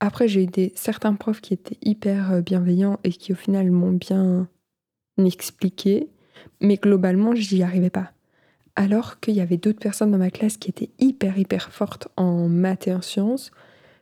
Après, 0.00 0.28
j'ai 0.28 0.42
eu 0.42 0.46
des, 0.46 0.72
certains 0.74 1.14
profs 1.14 1.40
qui 1.40 1.54
étaient 1.54 1.78
hyper 1.82 2.42
bienveillants 2.42 2.98
et 3.04 3.10
qui, 3.10 3.32
au 3.32 3.36
final, 3.36 3.70
m'ont 3.70 3.92
bien 3.92 4.48
m'expliquer, 5.16 6.08
mais 6.60 6.76
globalement, 6.76 7.34
j'y 7.34 7.62
arrivais 7.62 7.90
pas. 7.90 8.12
Alors 8.76 9.20
qu'il 9.20 9.34
y 9.34 9.40
avait 9.40 9.56
d'autres 9.56 9.78
personnes 9.78 10.10
dans 10.10 10.18
ma 10.18 10.30
classe 10.30 10.56
qui 10.56 10.70
étaient 10.70 10.90
hyper, 10.98 11.38
hyper 11.38 11.70
fortes 11.70 12.08
en 12.16 12.48
maths 12.48 12.88
et 12.88 12.94
en 12.94 13.02
sciences, 13.02 13.52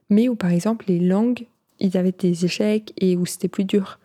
mais 0.09 0.29
où, 0.29 0.35
par 0.35 0.51
exemple, 0.51 0.87
les 0.89 0.99
langues, 0.99 1.47
ils 1.79 1.97
avaient 1.97 2.13
des 2.13 2.45
échecs 2.45 2.93
et 2.97 3.17
où 3.17 3.27
c'était 3.27 3.49
plus 3.49 3.65
dur. 3.65 3.99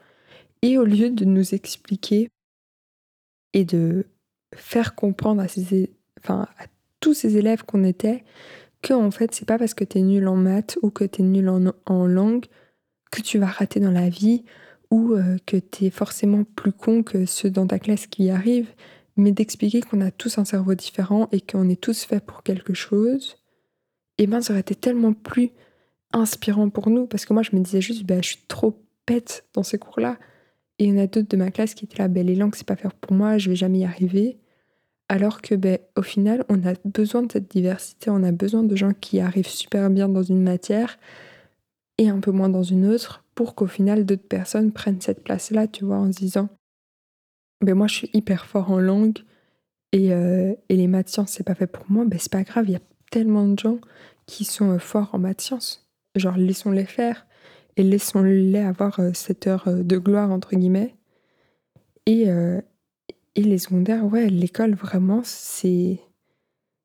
Et 0.61 0.77
au 0.77 0.83
lieu 0.83 1.09
de 1.09 1.25
nous 1.25 1.53
expliquer 1.53 2.29
et 3.53 3.65
de 3.65 4.07
faire 4.55 4.95
comprendre 4.95 5.43
à, 5.43 6.47
tous 6.99 7.13
ces 7.13 7.37
élèves 7.37 7.63
qu'on 7.63 7.83
était 7.83 8.23
que 8.81 8.93
en 8.93 9.11
fait 9.11 9.33
c'est 9.33 9.45
pas 9.45 9.57
parce 9.57 9.73
que 9.73 9.83
tu 9.83 9.99
es 9.99 10.01
nul 10.01 10.27
en 10.27 10.35
maths 10.35 10.77
ou 10.81 10.89
que 10.89 11.03
tu 11.03 11.21
es 11.21 11.25
nul 11.25 11.49
en, 11.49 12.05
langue 12.05 12.45
que 13.11 13.21
tu 13.21 13.37
vas 13.37 13.47
rater 13.47 13.79
dans 13.79 13.91
la 13.91 14.09
vie 14.09 14.43
ou 14.91 15.13
euh, 15.13 15.37
que 15.45 15.57
tu 15.57 15.85
es 15.85 15.89
forcément 15.89 16.43
plus 16.43 16.71
con 16.71 17.03
que 17.03 17.25
ceux 17.25 17.49
dans 17.49 17.67
ta 17.67 17.79
classe 17.79 18.07
qui 18.07 18.25
y 18.25 18.29
arrivent, 18.29 18.73
mais 19.15 19.31
d'expliquer 19.31 19.81
qu'on 19.81 20.01
a 20.01 20.11
tous 20.11 20.37
un 20.37 20.45
cerveau 20.45 20.75
différent 20.75 21.27
et 21.31 21.41
qu'on 21.41 21.69
est 21.69 21.81
tous 21.81 22.03
faits 22.05 22.25
pour 22.25 22.43
quelque 22.43 22.73
chose, 22.73 23.37
et 24.17 24.23
eh 24.23 24.27
ben 24.27 24.41
ça 24.41 24.53
aurait 24.53 24.61
été 24.61 24.75
tellement 24.75 25.13
plus 25.13 25.51
inspirant 26.13 26.69
pour 26.69 26.89
nous, 26.89 27.05
parce 27.05 27.25
que 27.25 27.33
moi 27.33 27.43
je 27.43 27.55
me 27.55 27.61
disais 27.61 27.81
juste, 27.81 28.05
bah, 28.05 28.21
je 28.21 28.29
suis 28.29 28.45
trop 28.47 28.81
bête 29.05 29.45
dans 29.53 29.63
ces 29.63 29.77
cours-là, 29.77 30.17
et 30.79 30.85
il 30.85 30.95
y 30.95 30.99
en 30.99 31.03
a 31.03 31.07
d'autres 31.07 31.29
de 31.29 31.37
ma 31.37 31.51
classe 31.51 31.73
qui 31.73 31.85
étaient 31.85 31.97
là, 31.97 32.07
bah, 32.07 32.23
les 32.23 32.35
langues 32.35 32.55
c'est 32.55 32.67
pas 32.67 32.75
faire 32.75 32.93
pour 32.93 33.13
moi, 33.13 33.37
je 33.37 33.49
vais 33.49 33.55
jamais 33.55 33.79
y 33.79 33.85
arriver. 33.85 34.37
Alors 35.09 35.41
que, 35.41 35.55
ben, 35.55 35.79
au 35.95 36.01
final, 36.01 36.43
on 36.49 36.65
a 36.65 36.73
besoin 36.83 37.23
de 37.23 37.31
cette 37.31 37.49
diversité, 37.49 38.09
on 38.09 38.23
a 38.23 38.31
besoin 38.33 38.63
de 38.63 38.75
gens 38.75 38.91
qui 38.93 39.21
arrivent 39.21 39.47
super 39.47 39.89
bien 39.89 40.09
dans 40.09 40.23
une 40.23 40.43
matière 40.43 40.99
et 41.97 42.09
un 42.09 42.19
peu 42.19 42.31
moins 42.31 42.49
dans 42.49 42.63
une 42.63 42.85
autre 42.85 43.23
pour 43.33 43.55
qu'au 43.55 43.67
final 43.67 44.05
d'autres 44.05 44.27
personnes 44.27 44.71
prennent 44.71 45.01
cette 45.01 45.23
place-là, 45.23 45.67
tu 45.67 45.85
vois, 45.85 45.97
en 45.97 46.11
se 46.11 46.17
disant 46.17 46.49
ben 47.61 47.75
moi 47.75 47.87
je 47.87 47.95
suis 47.95 48.09
hyper 48.13 48.45
fort 48.45 48.71
en 48.71 48.79
langue 48.79 49.19
et, 49.91 50.13
euh, 50.13 50.53
et 50.69 50.75
les 50.75 50.87
maths 50.87 51.09
sciences 51.09 51.31
c'est 51.31 51.43
pas 51.43 51.55
fait 51.55 51.67
pour 51.67 51.85
moi, 51.89 52.05
ben 52.05 52.19
c'est 52.19 52.31
pas 52.31 52.43
grave, 52.43 52.65
il 52.67 52.73
y 52.73 52.75
a 52.75 52.81
tellement 53.11 53.47
de 53.47 53.57
gens 53.57 53.79
qui 54.25 54.45
sont 54.45 54.71
euh, 54.71 54.79
forts 54.79 55.09
en 55.13 55.19
maths 55.19 55.41
sciences. 55.41 55.87
Genre 56.15 56.37
laissons-les 56.37 56.85
faire 56.85 57.26
et 57.77 57.83
laissons-les 57.83 58.59
avoir 58.59 58.99
euh, 58.99 59.11
cette 59.13 59.47
heure 59.47 59.65
de 59.67 59.97
gloire 59.97 60.31
entre 60.31 60.55
guillemets. 60.55 60.95
Et, 62.05 62.27
et 63.35 63.41
les 63.41 63.57
secondaires, 63.57 64.05
ouais, 64.05 64.29
l'école 64.29 64.75
vraiment 64.75 65.21
c'est 65.25 65.99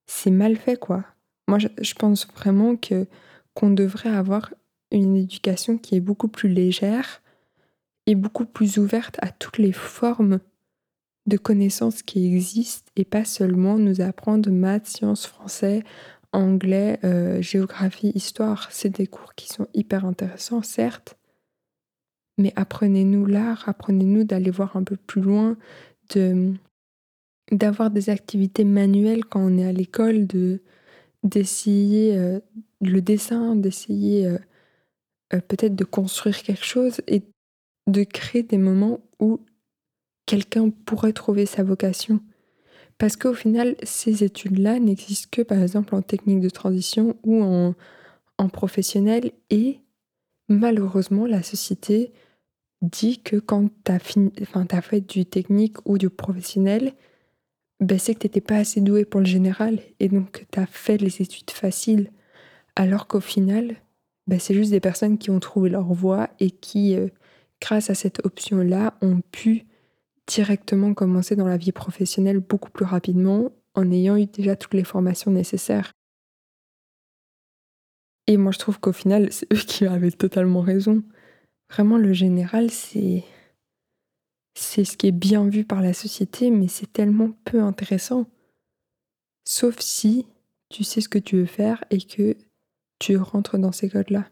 c'est 0.06 0.32
mal 0.32 0.56
fait 0.56 0.76
quoi. 0.76 1.04
Moi 1.46 1.60
je, 1.60 1.68
je 1.80 1.94
pense 1.94 2.26
vraiment 2.26 2.74
que 2.74 3.06
qu'on 3.54 3.70
devrait 3.70 4.10
avoir 4.10 4.52
une 4.90 5.16
éducation 5.16 5.78
qui 5.78 5.94
est 5.94 6.00
beaucoup 6.00 6.28
plus 6.28 6.48
légère 6.48 7.22
et 8.06 8.14
beaucoup 8.14 8.44
plus 8.44 8.78
ouverte 8.78 9.16
à 9.22 9.30
toutes 9.30 9.58
les 9.58 9.72
formes 9.72 10.40
de 11.26 11.36
connaissances 11.36 12.02
qui 12.02 12.34
existent 12.34 12.90
et 12.96 13.04
pas 13.04 13.24
seulement 13.24 13.78
nous 13.78 14.00
apprendre 14.00 14.50
maths, 14.50 14.86
sciences, 14.86 15.26
français, 15.26 15.84
anglais, 16.32 16.98
euh, 17.04 17.40
géographie, 17.42 18.12
histoire. 18.14 18.68
C'est 18.70 18.90
des 18.90 19.06
cours 19.06 19.34
qui 19.34 19.48
sont 19.48 19.66
hyper 19.74 20.04
intéressants, 20.04 20.62
certes, 20.62 21.16
mais 22.38 22.52
apprenez-nous 22.56 23.26
l'art, 23.26 23.68
apprenez-nous 23.68 24.24
d'aller 24.24 24.50
voir 24.50 24.76
un 24.76 24.84
peu 24.84 24.96
plus 24.96 25.22
loin, 25.22 25.56
de 26.14 26.52
d'avoir 27.50 27.90
des 27.90 28.08
activités 28.08 28.64
manuelles 28.64 29.24
quand 29.24 29.40
on 29.40 29.58
est 29.58 29.66
à 29.66 29.72
l'école, 29.72 30.26
de 30.26 30.62
d'essayer 31.22 32.16
euh, 32.16 32.40
le 32.80 33.00
dessin, 33.00 33.56
d'essayer 33.56 34.26
euh, 34.26 34.38
peut-être 35.40 35.74
de 35.74 35.84
construire 35.84 36.42
quelque 36.42 36.64
chose 36.64 37.00
et 37.06 37.22
de 37.88 38.04
créer 38.04 38.42
des 38.42 38.58
moments 38.58 39.00
où 39.20 39.40
quelqu'un 40.26 40.70
pourrait 40.70 41.12
trouver 41.12 41.46
sa 41.46 41.62
vocation. 41.62 42.20
Parce 43.02 43.16
qu'au 43.16 43.34
final, 43.34 43.74
ces 43.82 44.22
études-là 44.22 44.78
n'existent 44.78 45.26
que 45.32 45.42
par 45.42 45.60
exemple 45.60 45.96
en 45.96 46.02
technique 46.02 46.38
de 46.38 46.48
transition 46.48 47.16
ou 47.24 47.42
en, 47.42 47.74
professionnel 48.52 49.32
et 49.50 49.80
malheureusement, 50.48 51.26
la 51.26 51.42
société 51.42 52.12
dit 52.80 53.18
que 53.18 53.34
quand 53.34 53.70
tu 53.84 53.90
as, 53.90 53.98
fait 54.82 55.00
du 55.00 55.26
technique 55.26 55.78
ou 55.84 55.98
du 55.98 56.10
professionnel, 56.10 56.92
ben 57.80 57.98
c'est 57.98 58.14
que 58.14 58.20
tu 58.20 58.26
n'étais 58.26 58.40
pas 58.40 58.58
assez 58.58 58.80
doué 58.80 59.04
pour 59.04 59.18
le 59.18 59.26
général 59.26 59.80
et 59.98 60.08
donc 60.08 60.46
tu 60.52 60.60
as 60.60 60.66
fait 60.66 60.96
les 60.96 61.20
études 61.20 61.50
faciles. 61.50 62.12
Alors 62.76 63.08
qu'au 63.08 63.20
final, 63.20 63.74
bah, 64.28 64.38
c'est 64.38 64.54
juste 64.54 64.70
des 64.70 64.78
personnes 64.78 65.18
qui 65.18 65.30
ont 65.30 65.40
trouvé 65.40 65.70
leur 65.70 65.92
voie 65.92 66.30
et 66.38 66.52
qui, 66.52 66.94
euh, 66.94 67.08
grâce 67.60 67.90
à 67.90 67.96
cette 67.96 68.24
option-là, 68.24 68.94
ont 69.02 69.22
pu 69.32 69.66
directement 70.26 70.94
commencer 70.94 71.36
dans 71.36 71.46
la 71.46 71.56
vie 71.56 71.72
professionnelle 71.72 72.40
beaucoup 72.40 72.70
plus 72.70 72.84
rapidement 72.84 73.52
en 73.74 73.90
ayant 73.90 74.16
eu 74.16 74.26
déjà 74.26 74.56
toutes 74.56 74.74
les 74.74 74.84
formations 74.84 75.30
nécessaires. 75.30 75.92
Et 78.26 78.36
moi, 78.36 78.52
je 78.52 78.58
trouve 78.58 78.78
qu'au 78.78 78.92
final, 78.92 79.32
c'est 79.32 79.52
eux 79.52 79.56
qui 79.56 79.86
avaient 79.86 80.10
totalement 80.10 80.60
raison. 80.60 81.02
Vraiment, 81.70 81.98
le 81.98 82.12
général, 82.12 82.70
c'est. 82.70 83.24
C'est 84.54 84.84
ce 84.84 84.98
qui 84.98 85.06
est 85.06 85.12
bien 85.12 85.48
vu 85.48 85.64
par 85.64 85.80
la 85.80 85.94
société, 85.94 86.50
mais 86.50 86.68
c'est 86.68 86.92
tellement 86.92 87.30
peu 87.44 87.62
intéressant. 87.62 88.26
Sauf 89.44 89.80
si 89.80 90.26
tu 90.68 90.84
sais 90.84 91.00
ce 91.00 91.08
que 91.08 91.18
tu 91.18 91.36
veux 91.36 91.46
faire 91.46 91.82
et 91.90 91.98
que 91.98 92.36
tu 92.98 93.16
rentres 93.16 93.58
dans 93.58 93.72
ces 93.72 93.88
codes-là. 93.88 94.28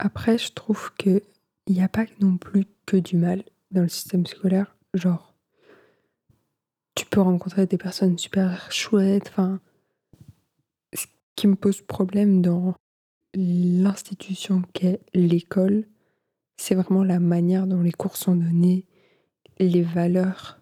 Après, 0.00 0.38
je 0.38 0.52
trouve 0.52 0.92
que 0.94 1.22
il 1.68 1.74
n'y 1.74 1.82
a 1.82 1.88
pas 1.88 2.06
non 2.20 2.36
plus 2.36 2.66
que 2.84 2.96
du 2.96 3.16
mal 3.16 3.44
dans 3.70 3.82
le 3.82 3.88
système 3.88 4.26
scolaire. 4.26 4.76
Genre, 4.94 5.34
tu 6.94 7.06
peux 7.06 7.20
rencontrer 7.20 7.66
des 7.66 7.78
personnes 7.78 8.18
super 8.18 8.70
chouettes. 8.70 9.28
Enfin, 9.30 9.60
ce 10.92 11.06
qui 11.36 11.46
me 11.46 11.56
pose 11.56 11.80
problème 11.80 12.42
dans 12.42 12.74
l'institution 13.34 14.62
qu'est 14.74 15.00
l'école, 15.14 15.84
c'est 16.56 16.74
vraiment 16.74 17.04
la 17.04 17.18
manière 17.18 17.66
dont 17.66 17.80
les 17.80 17.92
cours 17.92 18.16
sont 18.16 18.36
donnés, 18.36 18.86
les 19.58 19.82
valeurs 19.82 20.60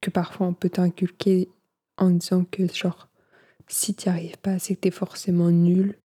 que 0.00 0.10
parfois 0.10 0.46
on 0.46 0.54
peut 0.54 0.70
t'inculquer 0.70 1.48
en 1.96 2.10
disant 2.10 2.44
que 2.44 2.72
genre 2.72 3.08
si 3.66 3.94
tu 3.94 4.08
n'y 4.08 4.14
arrives 4.14 4.38
pas, 4.38 4.58
c'est 4.58 4.76
que 4.76 4.80
tu 4.80 4.88
es 4.88 4.92
forcément 4.92 5.50
nul. 5.50 5.98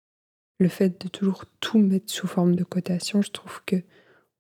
Le 0.60 0.68
fait 0.68 1.02
de 1.02 1.08
toujours 1.08 1.46
tout 1.60 1.78
mettre 1.78 2.12
sous 2.12 2.28
forme 2.28 2.56
de 2.56 2.64
cotation, 2.64 3.22
je 3.22 3.32
trouve 3.32 3.62
que 3.66 3.78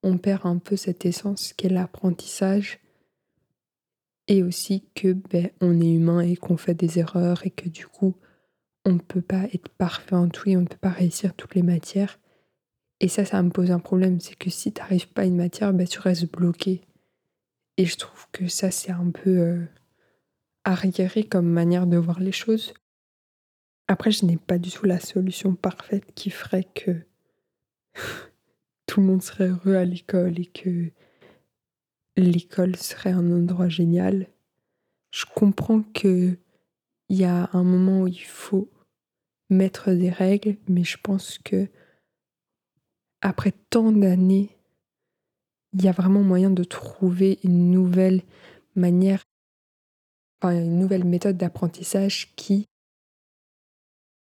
on 0.04 0.18
perd 0.18 0.46
un 0.46 0.58
peu 0.58 0.76
cette 0.76 1.06
essence 1.06 1.54
qu'est 1.54 1.70
l'apprentissage 1.70 2.80
et 4.28 4.44
aussi 4.44 4.86
que 4.96 5.14
ben, 5.14 5.50
on 5.62 5.80
est 5.82 5.94
humain 5.94 6.22
et 6.22 6.36
qu'on 6.36 6.58
fait 6.58 6.74
des 6.74 7.00
erreurs 7.00 7.46
et 7.46 7.50
que 7.52 7.70
du 7.70 7.88
coup 7.88 8.16
on 8.86 8.94
ne 8.94 9.00
peut 9.00 9.22
pas 9.22 9.46
être 9.54 9.70
parfait 9.70 10.16
en 10.16 10.30
tout 10.30 10.50
et 10.50 10.58
on 10.58 10.62
ne 10.62 10.68
peut 10.68 10.78
pas 10.78 10.90
réussir 10.90 11.34
toutes 11.36 11.56
les 11.56 11.62
matières. 11.62 12.20
Et 13.00 13.08
ça, 13.08 13.26
ça 13.26 13.42
me 13.42 13.50
pose 13.50 13.72
un 13.72 13.80
problème, 13.80 14.20
c'est 14.20 14.36
que 14.36 14.50
si 14.50 14.72
tu 14.72 14.82
n'arrives 14.82 15.08
pas 15.10 15.24
à 15.24 15.26
une 15.26 15.38
matière, 15.38 15.74
ben, 15.74 15.88
tu 15.88 16.00
restes 16.00 16.32
bloqué. 16.32 16.82
Et 17.78 17.86
je 17.86 17.98
trouve 17.98 18.28
que 18.32 18.48
ça, 18.48 18.72
c'est 18.72 18.92
un 18.92 19.10
peu 19.10 19.40
euh, 19.40 19.66
arriéré 20.64 21.24
comme 21.24 21.48
manière 21.48 21.88
de 21.88 21.98
voir 21.98 22.20
les 22.20 22.32
choses. 22.32 22.74
Après, 23.88 24.12
je 24.12 24.26
n'ai 24.26 24.38
pas 24.38 24.58
du 24.58 24.72
tout 24.72 24.86
la 24.86 25.00
solution 25.00 25.56
parfaite 25.56 26.14
qui 26.14 26.30
ferait 26.30 26.68
que 26.76 27.06
tout 28.86 29.02
le 29.02 29.08
monde 29.08 29.24
serait 29.24 29.48
heureux 29.50 29.76
à 29.76 29.86
l'école 29.86 30.40
et 30.40 30.46
que 30.46 30.92
l'école 32.16 32.76
serait 32.76 33.12
un 33.12 33.32
endroit 33.32 33.70
génial. 33.70 34.28
Je 35.12 35.26
comprends 35.26 35.82
que 35.94 36.38
il 37.10 37.18
y 37.18 37.26
a 37.26 37.50
un 37.54 37.64
moment 37.64 38.02
où 38.02 38.08
il 38.08 38.24
faut 38.24 38.70
mettre 39.50 39.92
des 39.92 40.10
règles, 40.10 40.58
mais 40.68 40.84
je 40.84 40.98
pense 40.98 41.38
que 41.38 41.68
après 43.22 43.54
tant 43.70 43.92
d'années, 43.92 44.50
il 45.74 45.84
y 45.84 45.88
a 45.88 45.92
vraiment 45.92 46.22
moyen 46.22 46.50
de 46.50 46.64
trouver 46.64 47.40
une 47.44 47.72
nouvelle 47.72 48.22
manière, 48.76 49.24
une 50.44 50.80
nouvelle 50.80 51.04
méthode 51.04 51.38
d'apprentissage 51.38 52.34
qui 52.36 52.68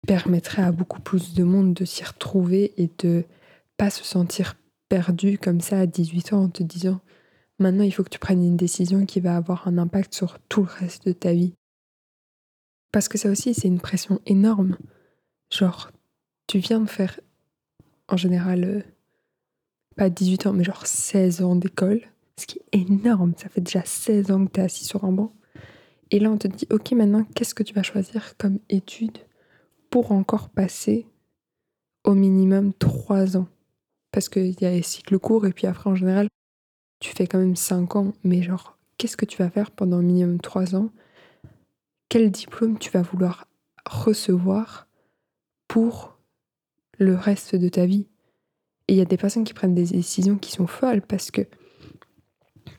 permettrait 0.06 0.64
à 0.64 0.72
beaucoup 0.72 1.02
plus 1.02 1.34
de 1.34 1.44
monde 1.44 1.74
de 1.74 1.86
s'y 1.86 2.04
retrouver 2.04 2.74
et 2.78 2.90
de 3.00 3.26
pas 3.78 3.90
se 3.90 4.04
sentir 4.04 4.56
perdu 4.90 5.38
comme 5.38 5.62
ça 5.62 5.80
à 5.80 5.86
18 5.86 6.34
ans 6.34 6.44
en 6.44 6.50
te 6.50 6.62
disant 6.62 7.02
maintenant 7.64 7.84
il 7.84 7.92
faut 7.92 8.04
que 8.04 8.10
tu 8.10 8.20
prennes 8.20 8.44
une 8.44 8.58
décision 8.58 9.06
qui 9.06 9.20
va 9.20 9.36
avoir 9.36 9.68
un 9.68 9.78
impact 9.78 10.14
sur 10.14 10.38
tout 10.50 10.62
le 10.62 10.70
reste 10.70 11.08
de 11.08 11.14
ta 11.14 11.34
vie. 11.34 11.54
Parce 12.92 13.08
que 13.08 13.18
ça 13.18 13.30
aussi 13.30 13.54
c'est 13.54 13.68
une 13.68 13.80
pression 13.80 14.22
énorme. 14.26 14.78
Genre, 15.52 15.92
tu 16.48 16.60
viens 16.60 16.82
de 16.82 16.90
faire 16.90 17.20
en 18.10 18.18
général 18.18 18.64
euh, 18.64 18.82
pas 19.96 20.10
18 20.10 20.48
ans 20.48 20.54
mais 20.54 20.64
genre 20.64 20.86
16 20.86 21.42
ans 21.42 21.56
d'école, 21.56 22.02
ce 22.38 22.46
qui 22.46 22.60
est 22.72 22.78
énorme, 22.78 23.34
ça 23.38 23.50
fait 23.50 23.62
déjà 23.62 23.84
16 23.84 24.32
ans 24.32 24.46
que 24.46 24.52
tu 24.52 24.60
es 24.60 24.64
assis 24.64 24.86
sur 24.86 25.06
un 25.06 25.12
banc. 25.12 25.34
Et 26.12 26.20
là 26.20 26.30
on 26.30 26.38
te 26.38 26.48
dit 26.48 26.68
ok 26.70 26.92
maintenant 26.92 27.26
qu'est-ce 27.34 27.56
que 27.56 27.64
tu 27.64 27.74
vas 27.74 27.84
choisir 27.84 28.38
comme 28.38 28.60
étude 28.70 29.18
pour 29.90 30.12
encore 30.12 30.50
passer 30.50 31.08
au 32.04 32.14
minimum 32.14 32.74
3 32.74 33.38
ans? 33.38 33.48
Parce 34.12 34.30
qu'il 34.30 34.60
y 34.62 34.66
a 34.66 34.72
les 34.72 34.84
cycles 34.84 35.18
courts 35.18 35.48
et 35.48 35.54
puis 35.54 35.66
après 35.66 35.90
en 35.90 35.96
général 35.96 36.28
tu 37.04 37.12
fais 37.12 37.28
quand 37.28 37.38
même 37.38 37.58
5 37.58 37.98
ans 37.98 38.14
mais 38.24 38.42
genre 38.42 38.78
qu'est-ce 38.98 39.18
que 39.18 39.26
tu 39.26 39.38
vas 39.38 39.50
faire 39.50 39.72
pendant 39.72 40.02
minimum 40.02 40.40
3 40.40 40.76
ans? 40.76 40.90
Quel 42.08 42.32
diplôme 42.32 42.80
tu 42.80 42.90
vas 42.92 43.02
vouloir 43.02 43.48
recevoir 43.86 44.88
pour 45.68 46.18
le 46.98 47.16
reste 47.16 47.56
de 47.56 47.68
ta 47.68 47.86
vie? 47.86 48.08
Et 48.88 48.94
il 48.94 48.96
y 48.96 49.02
a 49.02 49.06
des 49.06 49.18
personnes 49.18 49.44
qui 49.44 49.54
prennent 49.54 49.76
des 49.76 49.88
décisions 49.88 50.38
qui 50.38 50.52
sont 50.52 50.68
folles 50.68 51.02
parce 51.02 51.30
que 51.30 51.42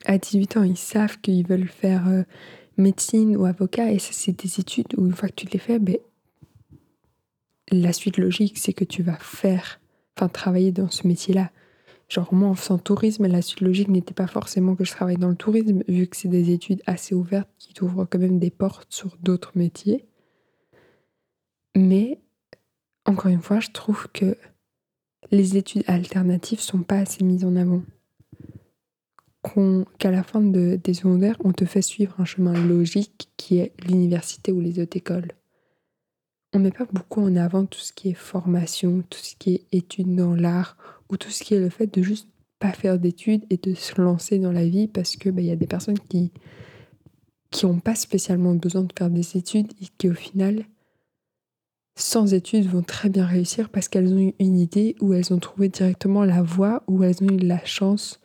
à 0.07 0.17
18 0.17 0.57
ans 0.57 0.63
ils 0.63 0.79
savent 0.79 1.21
qu'ils 1.21 1.47
veulent 1.47 1.69
faire 1.69 2.09
euh, 2.09 2.23
médecine 2.79 3.37
ou 3.37 3.45
avocat 3.45 3.93
et 3.93 3.99
ça 3.99 4.13
c'est 4.13 4.33
des 4.33 4.59
études 4.59 4.95
où 4.97 5.05
une 5.05 5.15
fois 5.15 5.29
que 5.29 5.35
tu 5.35 5.47
les 5.49 5.59
fais 5.59 5.79
ben, 5.79 5.99
la 7.71 7.93
suite 7.93 8.17
logique 8.17 8.57
c'est 8.57 8.73
que 8.73 8.85
tu 8.85 9.03
vas 9.03 9.19
faire 9.19 9.81
enfin 10.17 10.29
travailler 10.29 10.73
dans 10.73 10.89
ce 10.89 11.07
métier-là. 11.07 11.51
Genre 12.09 12.33
moi 12.35 12.49
en 12.49 12.55
faisant 12.55 12.79
tourisme, 12.79 13.27
la 13.27 13.43
suite 13.43 13.61
logique 13.61 13.89
n'était 13.89 14.15
pas 14.15 14.27
forcément 14.27 14.77
que 14.77 14.85
je 14.85 14.93
travaille 14.93 15.17
dans 15.17 15.29
le 15.29 15.37
tourisme, 15.37 15.83
vu 15.89 16.07
que 16.07 16.17
c'est 16.17 16.29
des 16.29 16.51
études 16.51 16.83
assez 16.87 17.15
ouvertes 17.15 17.51
qui 17.59 17.73
t'ouvrent 17.73 18.05
quand 18.05 18.19
même 18.19 18.39
des 18.39 18.51
portes 18.51 18.93
sur 18.93 19.17
d'autres 19.21 19.53
métiers. 19.55 20.07
Mais 21.75 22.21
encore 23.07 23.31
une 23.31 23.43
fois, 23.43 23.61
je 23.61 23.71
trouve 23.71 24.09
que 24.13 24.37
les 25.31 25.57
études 25.57 25.85
alternatives 25.87 26.61
sont 26.61 26.83
pas 26.83 26.99
assez 26.99 27.25
mises 27.25 27.45
en 27.45 27.57
avant. 27.57 27.83
Qu'à 29.99 30.11
la 30.11 30.23
fin 30.23 30.41
de, 30.41 30.81
des 30.83 30.95
secondaires, 30.95 31.37
on 31.45 31.53
te 31.53 31.67
fait 31.67 31.83
suivre 31.83 32.15
un 32.19 32.25
chemin 32.25 32.55
logique 32.55 33.29
qui 33.37 33.59
est 33.59 33.73
l'université 33.87 34.53
ou 34.53 34.61
les 34.61 34.81
autres 34.81 34.97
écoles 34.97 35.29
on 36.55 36.61
met 36.61 36.71
pas 36.71 36.87
beaucoup 36.91 37.21
en 37.21 37.37
avant 37.37 37.67
tout 37.67 37.81
ce 37.81 37.93
qui 37.93 38.11
est 38.11 38.15
formation, 38.15 39.03
tout 39.11 39.19
ce 39.19 39.35
qui 39.37 39.55
est 39.55 39.67
études 39.73 40.15
dans 40.15 40.35
l'art, 40.35 40.77
ou 41.11 41.17
tout 41.17 41.31
ce 41.31 41.43
qui 41.43 41.55
est 41.55 41.61
le 41.61 41.69
fait 41.69 41.93
de 41.93 42.01
juste 42.01 42.29
pas 42.59 42.73
faire 42.73 42.99
d'études 42.99 43.45
et 43.51 43.57
de 43.57 43.75
se 43.75 44.01
lancer 44.01 44.39
dans 44.39 44.53
la 44.53 44.67
vie 44.67 44.89
parce 44.89 45.17
que 45.17 45.29
bah, 45.29 45.43
il 45.43 45.49
y 45.49 45.51
a 45.51 45.57
des 45.57 45.67
personnes 45.67 45.99
qui 45.99 46.33
qui 47.51 47.67
n'ont 47.67 47.79
pas 47.79 47.95
spécialement 47.95 48.55
besoin 48.55 48.83
de 48.83 48.93
faire 48.97 49.11
des 49.11 49.37
études 49.37 49.73
et 49.81 49.87
qui 49.99 50.09
au 50.09 50.15
final 50.15 50.65
sans 51.97 52.35
études 52.35 52.67
vont 52.67 52.83
très 52.83 53.09
bien 53.09 53.27
réussir 53.27 53.69
parce 53.69 53.89
qu'elles 53.89 54.13
ont 54.13 54.19
eu 54.19 54.35
une 54.41 54.59
idée 54.59 54.97
ou 55.01 55.13
elles 55.13 55.33
ont 55.33 55.39
trouvé 55.39 55.69
directement 55.69 56.25
la 56.25 56.43
voie 56.43 56.83
ou 56.89 57.05
elles 57.05 57.23
ont 57.23 57.29
eu 57.29 57.39
la 57.39 57.65
chance 57.65 58.21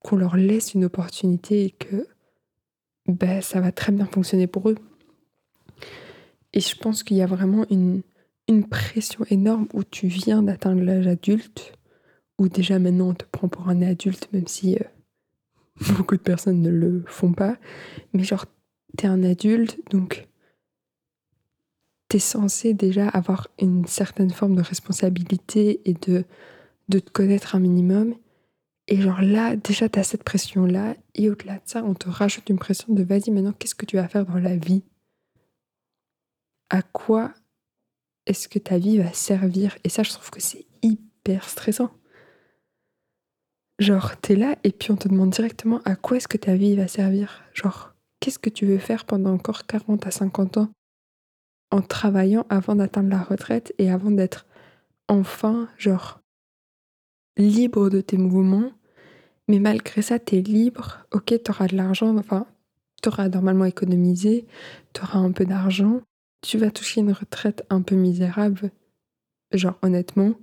qu'on 0.00 0.16
leur 0.16 0.36
laisse 0.36 0.74
une 0.74 0.84
opportunité 0.84 1.64
et 1.64 1.70
que 1.70 2.06
bah, 3.08 3.40
ça 3.40 3.60
va 3.60 3.72
très 3.72 3.90
bien 3.90 4.06
fonctionner 4.06 4.46
pour 4.46 4.70
eux. 4.70 4.76
Et 6.56 6.60
je 6.60 6.74
pense 6.74 7.02
qu'il 7.02 7.18
y 7.18 7.22
a 7.22 7.26
vraiment 7.26 7.66
une, 7.70 8.02
une 8.48 8.66
pression 8.66 9.26
énorme 9.28 9.68
où 9.74 9.84
tu 9.84 10.06
viens 10.06 10.42
d'atteindre 10.42 10.82
l'âge 10.82 11.06
adulte, 11.06 11.74
où 12.38 12.48
déjà 12.48 12.78
maintenant 12.78 13.10
on 13.10 13.14
te 13.14 13.26
prend 13.30 13.46
pour 13.46 13.68
un 13.68 13.82
adulte, 13.82 14.30
même 14.32 14.46
si 14.46 14.74
euh, 14.74 14.84
beaucoup 15.98 16.16
de 16.16 16.22
personnes 16.22 16.62
ne 16.62 16.70
le 16.70 17.04
font 17.08 17.34
pas. 17.34 17.58
Mais 18.14 18.24
genre, 18.24 18.46
t'es 18.96 19.06
un 19.06 19.22
adulte, 19.22 19.78
donc 19.90 20.26
t'es 22.08 22.18
censé 22.18 22.72
déjà 22.72 23.06
avoir 23.06 23.48
une 23.60 23.84
certaine 23.84 24.30
forme 24.30 24.54
de 24.54 24.62
responsabilité 24.62 25.82
et 25.84 25.92
de, 25.92 26.24
de 26.88 27.00
te 27.00 27.10
connaître 27.10 27.54
un 27.54 27.60
minimum. 27.60 28.14
Et 28.88 28.98
genre 28.98 29.20
là, 29.20 29.56
déjà, 29.56 29.90
t'as 29.90 30.04
cette 30.04 30.24
pression-là. 30.24 30.96
Et 31.16 31.28
au-delà 31.28 31.56
de 31.56 31.66
ça, 31.66 31.84
on 31.84 31.92
te 31.92 32.08
rajoute 32.08 32.48
une 32.48 32.58
pression 32.58 32.94
de 32.94 33.02
vas-y, 33.02 33.30
maintenant, 33.30 33.52
qu'est-ce 33.52 33.74
que 33.74 33.84
tu 33.84 33.96
vas 33.96 34.08
faire 34.08 34.24
dans 34.24 34.38
la 34.38 34.56
vie? 34.56 34.84
À 36.70 36.82
quoi 36.82 37.32
est-ce 38.26 38.48
que 38.48 38.58
ta 38.58 38.78
vie 38.78 38.98
va 38.98 39.12
servir? 39.12 39.78
Et 39.84 39.88
ça, 39.88 40.02
je 40.02 40.10
trouve 40.10 40.30
que 40.30 40.40
c'est 40.40 40.66
hyper 40.82 41.48
stressant. 41.48 41.90
Genre, 43.78 44.16
t'es 44.16 44.36
là 44.36 44.56
et 44.64 44.72
puis 44.72 44.90
on 44.90 44.96
te 44.96 45.08
demande 45.08 45.30
directement 45.30 45.80
à 45.84 45.96
quoi 45.96 46.16
est-ce 46.16 46.28
que 46.28 46.38
ta 46.38 46.54
vie 46.54 46.76
va 46.76 46.88
servir? 46.88 47.42
Genre, 47.52 47.94
qu'est-ce 48.20 48.38
que 48.38 48.50
tu 48.50 48.66
veux 48.66 48.78
faire 48.78 49.04
pendant 49.04 49.32
encore 49.32 49.66
40 49.66 50.06
à 50.06 50.10
50 50.10 50.56
ans 50.56 50.70
en 51.70 51.82
travaillant 51.82 52.46
avant 52.48 52.74
d'atteindre 52.74 53.10
la 53.10 53.22
retraite 53.22 53.74
et 53.78 53.90
avant 53.90 54.10
d'être 54.10 54.46
enfin, 55.08 55.68
genre, 55.76 56.20
libre 57.36 57.90
de 57.90 58.00
tes 58.00 58.16
mouvements? 58.16 58.72
Mais 59.48 59.58
malgré 59.58 60.02
ça, 60.02 60.18
t'es 60.18 60.40
libre. 60.40 61.06
Ok, 61.12 61.34
t'auras 61.44 61.68
de 61.68 61.76
l'argent, 61.76 62.16
enfin, 62.16 62.46
t'auras 63.02 63.28
normalement 63.28 63.66
économisé, 63.66 64.46
t'auras 64.94 65.18
un 65.18 65.32
peu 65.32 65.44
d'argent, 65.44 66.00
tu 66.42 66.58
vas 66.58 66.70
toucher 66.70 67.00
une 67.00 67.12
retraite 67.12 67.64
un 67.70 67.82
peu 67.82 67.94
misérable, 67.94 68.70
genre 69.52 69.78
honnêtement, 69.82 70.34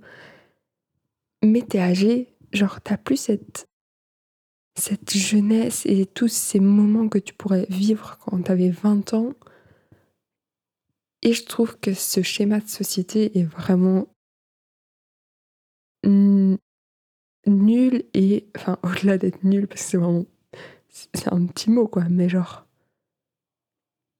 mais 1.42 1.62
t'es 1.62 1.78
âgé, 1.78 2.34
genre 2.52 2.80
t'as 2.80 2.96
plus 2.96 3.16
cette, 3.16 3.68
cette 4.76 5.16
jeunesse 5.16 5.86
et 5.86 6.06
tous 6.06 6.28
ces 6.28 6.60
moments 6.60 7.08
que 7.08 7.18
tu 7.18 7.34
pourrais 7.34 7.66
vivre 7.68 8.18
quand 8.18 8.42
t'avais 8.42 8.70
20 8.70 9.14
ans. 9.14 9.32
Et 11.22 11.32
je 11.32 11.44
trouve 11.44 11.78
que 11.78 11.94
ce 11.94 12.22
schéma 12.22 12.60
de 12.60 12.68
société 12.68 13.38
est 13.38 13.44
vraiment 13.44 14.08
nul 17.46 18.04
et, 18.14 18.46
enfin, 18.56 18.78
au-delà 18.82 19.18
d'être 19.18 19.42
nul, 19.44 19.66
parce 19.66 19.82
que 19.82 19.88
c'est 19.88 19.96
vraiment, 19.96 20.26
c'est 20.88 21.32
un 21.32 21.46
petit 21.46 21.70
mot 21.70 21.88
quoi, 21.88 22.04
mais 22.08 22.28
genre 22.28 22.66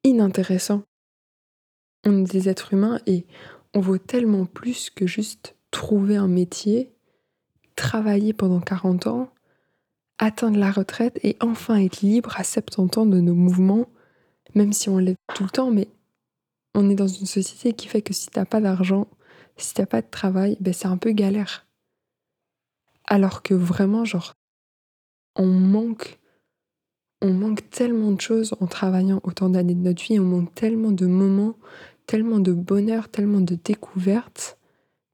inintéressant 0.02 0.84
on 2.04 2.24
est 2.24 2.30
des 2.30 2.48
êtres 2.48 2.72
humains 2.72 3.00
et 3.06 3.26
on 3.74 3.80
vaut 3.80 3.98
tellement 3.98 4.46
plus 4.46 4.90
que 4.90 5.06
juste 5.06 5.56
trouver 5.70 6.16
un 6.16 6.28
métier, 6.28 6.92
travailler 7.76 8.32
pendant 8.32 8.60
40 8.60 9.06
ans, 9.08 9.32
atteindre 10.18 10.58
la 10.58 10.70
retraite 10.70 11.18
et 11.22 11.36
enfin 11.40 11.76
être 11.76 12.00
libre 12.02 12.34
à 12.38 12.44
70 12.44 12.98
ans 12.98 13.06
de 13.06 13.20
nos 13.20 13.34
mouvements, 13.34 13.88
même 14.54 14.72
si 14.72 14.88
on 14.88 14.98
l'est 14.98 15.16
tout 15.34 15.44
le 15.44 15.50
temps, 15.50 15.70
mais 15.70 15.88
on 16.74 16.88
est 16.90 16.94
dans 16.94 17.08
une 17.08 17.26
société 17.26 17.72
qui 17.72 17.88
fait 17.88 18.02
que 18.02 18.12
si 18.12 18.28
t'as 18.28 18.44
pas 18.44 18.60
d'argent, 18.60 19.08
si 19.56 19.74
t'as 19.74 19.86
pas 19.86 20.02
de 20.02 20.10
travail, 20.10 20.56
ben 20.60 20.72
c'est 20.72 20.88
un 20.88 20.96
peu 20.96 21.12
galère. 21.12 21.66
Alors 23.06 23.42
que 23.42 23.54
vraiment, 23.54 24.04
genre, 24.04 24.34
on 25.36 25.46
manque, 25.46 26.18
on 27.20 27.32
manque 27.32 27.68
tellement 27.70 28.12
de 28.12 28.20
choses 28.20 28.54
en 28.60 28.66
travaillant 28.66 29.20
autant 29.24 29.48
d'années 29.48 29.74
de 29.74 29.80
notre 29.80 30.02
vie, 30.02 30.18
on 30.18 30.24
manque 30.24 30.54
tellement 30.54 30.92
de 30.92 31.06
moments, 31.06 31.56
tellement 32.06 32.40
de 32.40 32.52
bonheur, 32.52 33.08
tellement 33.08 33.40
de 33.40 33.56
découvertes, 33.62 34.58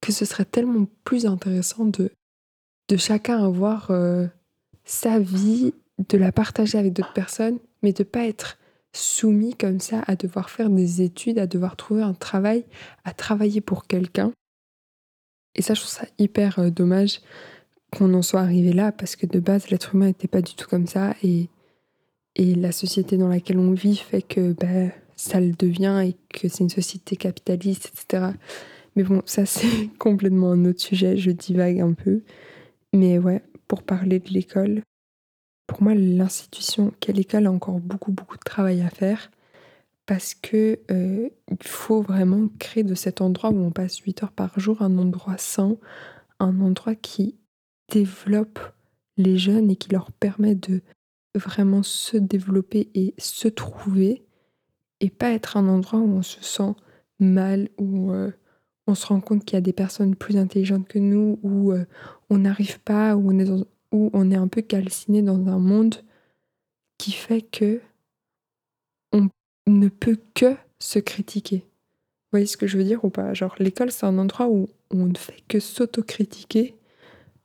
que 0.00 0.12
ce 0.12 0.24
serait 0.24 0.44
tellement 0.44 0.87
plus 1.05 1.26
intéressant 1.26 1.85
de, 1.85 2.11
de 2.88 2.96
chacun 2.96 3.44
avoir 3.44 3.90
euh, 3.90 4.26
sa 4.85 5.18
vie, 5.18 5.74
de 6.09 6.18
la 6.18 6.33
partager 6.33 6.79
avec 6.79 6.92
d'autres 6.92 7.12
personnes, 7.12 7.59
mais 7.83 7.92
de 7.92 8.03
pas 8.03 8.26
être 8.26 8.59
soumis 8.92 9.55
comme 9.55 9.79
ça 9.79 10.03
à 10.07 10.16
devoir 10.16 10.50
faire 10.50 10.70
des 10.70 11.03
études, 11.03 11.38
à 11.38 11.46
devoir 11.46 11.76
trouver 11.76 12.03
un 12.03 12.14
travail, 12.14 12.64
à 13.05 13.12
travailler 13.12 13.61
pour 13.61 13.87
quelqu'un. 13.87 14.33
Et 15.55 15.62
ça, 15.62 15.74
je 15.74 15.81
trouve 15.81 15.92
ça 15.92 16.07
hyper 16.18 16.59
euh, 16.59 16.70
dommage 16.70 17.20
qu'on 17.92 18.14
en 18.14 18.22
soit 18.22 18.40
arrivé 18.40 18.72
là, 18.72 18.92
parce 18.92 19.16
que 19.16 19.26
de 19.26 19.40
base, 19.40 19.68
l'être 19.68 19.94
humain 19.94 20.07
n'était 20.07 20.29
pas 20.29 20.42
du 20.42 20.55
tout 20.55 20.68
comme 20.68 20.87
ça, 20.87 21.14
et, 21.22 21.48
et 22.37 22.55
la 22.55 22.72
société 22.72 23.16
dans 23.16 23.29
laquelle 23.29 23.59
on 23.59 23.72
vit 23.72 23.96
fait 23.96 24.22
que 24.22 24.53
bah, 24.53 24.92
ça 25.21 25.41
le 25.41 25.53
devient, 25.53 26.03
et 26.05 26.17
que 26.29 26.49
c'est 26.49 26.65
une 26.65 26.71
société 26.71 27.17
capitaliste, 27.17 27.93
etc. 27.93 28.33
Mais 28.97 29.03
bon, 29.03 29.23
ça 29.27 29.47
c'est 29.47 29.89
complètement 29.99 30.53
un 30.53 30.65
autre 30.65 30.81
sujet, 30.81 31.17
je 31.17 31.31
divague 31.31 31.81
un 31.81 31.93
peu. 31.93 32.23
Mais 32.93 33.19
ouais, 33.19 33.43
pour 33.69 33.83
parler 33.83 34.19
de 34.19 34.31
l'école, 34.31 34.83
pour 35.67 35.83
moi, 35.83 35.95
l'institution 35.95 36.93
qu'est 36.99 37.13
l'école 37.13 37.47
a 37.47 37.53
encore 37.53 37.81
beaucoup, 37.81 38.11
beaucoup 38.11 38.37
de 38.37 38.43
travail 38.43 38.81
à 38.83 38.91
faire 38.91 39.31
parce 40.11 40.35
que 40.35 40.81
euh, 40.91 41.29
il 41.49 41.69
faut 41.69 42.03
vraiment 42.03 42.49
créer 42.59 42.83
de 42.83 42.97
cet 42.97 43.21
endroit 43.21 43.51
où 43.51 43.59
on 43.59 43.71
passe 43.71 43.99
8 43.99 44.25
heures 44.25 44.33
par 44.33 44.59
jour 44.59 44.83
un 44.83 44.99
endroit 44.99 45.39
sain, 45.39 45.77
un 46.41 46.61
endroit 46.61 46.97
qui 46.97 47.37
développe 47.93 48.59
les 49.17 49.39
jeunes 49.39 49.71
et 49.71 49.77
qui 49.77 49.91
leur 49.91 50.11
permet 50.11 50.57
de 50.57 50.83
vraiment 51.37 51.85
se 51.85 52.17
développer 52.17 52.91
et 52.97 53.15
se 53.19 53.47
trouver 53.47 54.25
et 55.01 55.11
pas 55.11 55.33
être 55.33 55.57
un 55.57 55.69
endroit 55.69 56.01
où 56.01 56.17
on 56.17 56.23
se 56.23 56.43
sent 56.43 56.75
mal, 57.19 57.69
où 57.79 58.13
euh, 58.13 58.31
on 58.87 58.95
se 58.95 59.07
rend 59.07 59.21
compte 59.21 59.45
qu'il 59.45 59.57
y 59.57 59.59
a 59.59 59.63
des 59.63 59.73
personnes 59.73 60.17
plus 60.17 60.37
intelligentes 60.37 60.89
que 60.89 60.99
nous, 60.99 61.39
où 61.43 61.73
euh, 61.73 61.85
on 62.29 62.39
n'arrive 62.39 62.81
pas, 62.81 63.17
où 63.17 63.31
on 63.31 63.39
est 63.39 63.51
où 63.93 64.11
on 64.13 64.31
est 64.31 64.37
un 64.37 64.49
peu 64.49 64.63
calciné 64.63 65.21
dans 65.23 65.49
un 65.49 65.59
monde 65.59 65.97
qui 66.99 67.13
fait 67.13 67.43
que 67.43 67.81
on 69.13 69.29
ne 69.67 69.89
peut 69.89 70.19
que 70.35 70.55
se 70.79 70.99
critiquer. 70.99 71.59
Vous 71.59 72.37
voyez 72.37 72.47
ce 72.47 72.57
que 72.57 72.67
je 72.67 72.79
veux 72.79 72.85
dire 72.85 73.05
ou 73.05 73.11
pas? 73.11 73.35
Genre 73.35 73.55
l'école 73.59 73.91
c'est 73.91 74.07
un 74.07 74.19
endroit 74.19 74.49
où 74.49 74.69
on 74.91 75.07
ne 75.07 75.17
fait 75.17 75.43
que 75.49 75.59
s'autocritiquer 75.59 76.77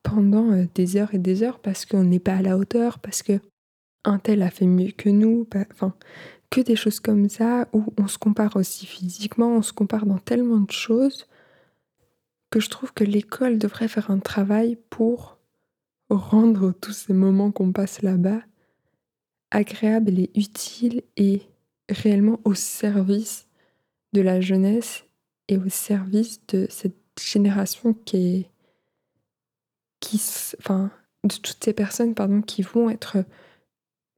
pendant 0.04 0.52
euh, 0.52 0.66
des 0.76 0.98
heures 0.98 1.14
et 1.14 1.20
des 1.20 1.42
heures 1.44 1.60
parce 1.60 1.86
qu'on 1.86 2.04
n'est 2.04 2.20
pas 2.20 2.36
à 2.36 2.42
la 2.42 2.58
hauteur, 2.58 3.00
parce 3.00 3.24
que 3.24 3.40
un 4.04 4.20
tel 4.20 4.44
a 4.44 4.52
fait 4.52 4.68
mieux 4.68 4.92
que 4.92 5.10
nous, 5.10 5.48
enfin 5.74 5.96
que 6.50 6.62
des 6.62 6.76
choses 6.76 7.00
comme 7.00 7.30
ça 7.30 7.68
où 7.74 7.86
on 7.98 8.08
se 8.08 8.18
compare 8.18 8.56
aussi 8.56 8.86
physiquement, 8.86 9.58
on 9.58 9.62
se 9.62 9.74
compare 9.74 10.06
dans 10.06 10.18
tellement 10.18 10.60
de 10.60 10.72
choses 10.72 11.28
que 12.50 12.60
je 12.60 12.70
trouve 12.70 12.94
que 12.94 13.04
l'école 13.04 13.58
devrait 13.58 13.88
faire 13.88 14.12
un 14.12 14.20
travail 14.20 14.78
pour 14.90 15.38
rendre 16.10 16.72
tous 16.72 16.94
ces 16.94 17.14
moments 17.14 17.52
qu'on 17.52 17.72
passe 17.72 18.02
là-bas 18.02 18.42
agréables 19.52 20.20
et 20.20 20.32
utiles 20.36 21.04
et 21.18 21.42
réellement 21.90 22.40
au 22.44 22.54
service 22.54 23.48
de 24.14 24.22
la 24.22 24.42
jeunesse 24.42 25.06
et 25.48 25.58
au 25.58 25.70
service 25.70 26.46
de 26.48 26.68
cette 26.70 26.96
génération 27.22 27.94
qui 27.94 28.18
est 28.18 28.50
qui 30.00 30.22
enfin 30.60 30.92
de 31.24 31.36
toutes 31.36 31.64
ces 31.64 31.74
personnes 31.74 32.16
pardon 32.16 32.42
qui 32.42 32.62
vont 32.62 32.90
être 32.90 33.18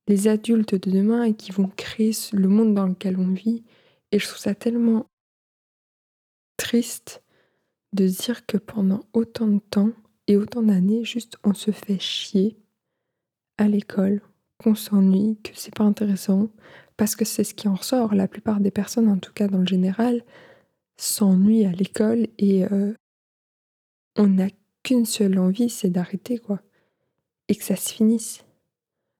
les 0.07 0.27
adultes 0.27 0.75
de 0.75 0.91
demain 0.91 1.23
et 1.23 1.33
qui 1.33 1.51
vont 1.51 1.69
créer 1.75 2.11
le 2.31 2.47
monde 2.47 2.73
dans 2.73 2.87
lequel 2.87 3.17
on 3.17 3.31
vit 3.31 3.63
et 4.11 4.19
je 4.19 4.27
trouve 4.27 4.39
ça 4.39 4.55
tellement 4.55 5.07
triste 6.57 7.23
de 7.93 8.07
dire 8.07 8.45
que 8.45 8.57
pendant 8.57 9.01
autant 9.13 9.47
de 9.47 9.59
temps 9.59 9.91
et 10.27 10.37
autant 10.37 10.63
d'années, 10.63 11.03
juste 11.03 11.37
on 11.43 11.53
se 11.53 11.71
fait 11.71 11.99
chier 11.99 12.57
à 13.57 13.67
l'école, 13.67 14.21
qu'on 14.57 14.75
s'ennuie, 14.75 15.37
que 15.43 15.51
c'est 15.53 15.73
pas 15.73 15.83
intéressant, 15.83 16.49
parce 16.95 17.15
que 17.15 17.25
c'est 17.25 17.43
ce 17.43 17.53
qui 17.53 17.67
en 17.67 17.75
ressort. 17.75 18.13
La 18.13 18.27
plupart 18.27 18.59
des 18.59 18.71
personnes, 18.71 19.07
en 19.07 19.17
tout 19.17 19.33
cas 19.33 19.47
dans 19.47 19.59
le 19.59 19.67
général, 19.67 20.23
s'ennuient 20.97 21.65
à 21.65 21.71
l'école 21.71 22.27
et 22.37 22.65
euh, 22.65 22.93
on 24.17 24.27
n'a 24.27 24.47
qu'une 24.83 25.05
seule 25.05 25.39
envie, 25.39 25.69
c'est 25.69 25.89
d'arrêter 25.89 26.39
quoi, 26.39 26.61
et 27.47 27.55
que 27.55 27.63
ça 27.63 27.75
se 27.75 27.93
finisse. 27.93 28.43